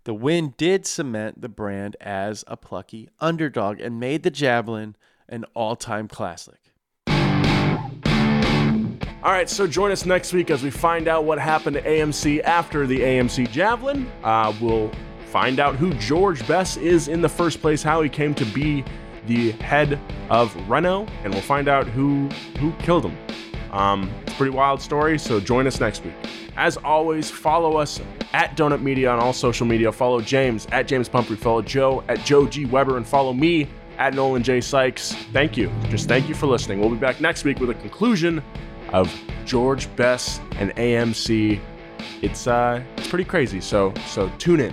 [0.05, 4.97] the win did cement the brand as a plucky underdog and made the Javelin
[5.29, 6.59] an all time classic.
[9.25, 12.43] All right, so join us next week as we find out what happened to AMC
[12.43, 14.07] after the AMC Javelin.
[14.23, 14.91] Uh, we'll
[15.29, 18.85] find out who Georges Besse is in the first place, how he came to be
[19.27, 19.99] the head
[20.29, 23.17] of Renault, and we'll find out who who killed him.
[23.75, 26.15] Um, it's a pretty wild story, so join us next week.
[26.57, 28.01] As always, follow us
[28.33, 29.91] at Donut Media on all social media.
[29.91, 31.37] Follow James at James Pumphrey.
[31.37, 33.69] Follow Joe at Joe G Weber, and follow me
[33.99, 35.13] at Nolan J Sykes.
[35.33, 35.73] Thank you.
[35.89, 36.81] Just thank you for listening.
[36.81, 38.43] We'll be back next week with a conclusion
[38.93, 39.13] of
[39.45, 41.61] Georges Besse and AMC.
[42.23, 43.61] It's uh, it's pretty crazy.
[43.61, 44.73] So so tune in.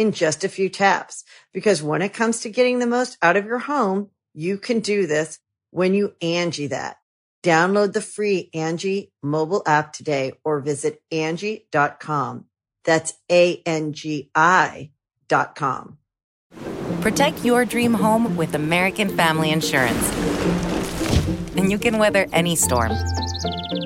[0.00, 1.24] in just a few taps.
[1.52, 5.06] Because when it comes to getting the most out of your home, you can do
[5.06, 5.38] this
[5.72, 6.96] when you Angi that.
[7.42, 12.46] Download the free Angi mobile app today or visit Angi.com.
[12.84, 14.90] That's A-N-G-I
[15.28, 15.98] dot com.
[17.02, 20.10] Protect your dream home with American Family Insurance.
[21.56, 22.92] And you can weather any storm.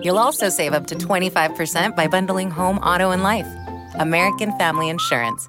[0.03, 3.49] You'll also save up to 25% by bundling home, auto, and life.
[3.97, 5.49] American Family Insurance.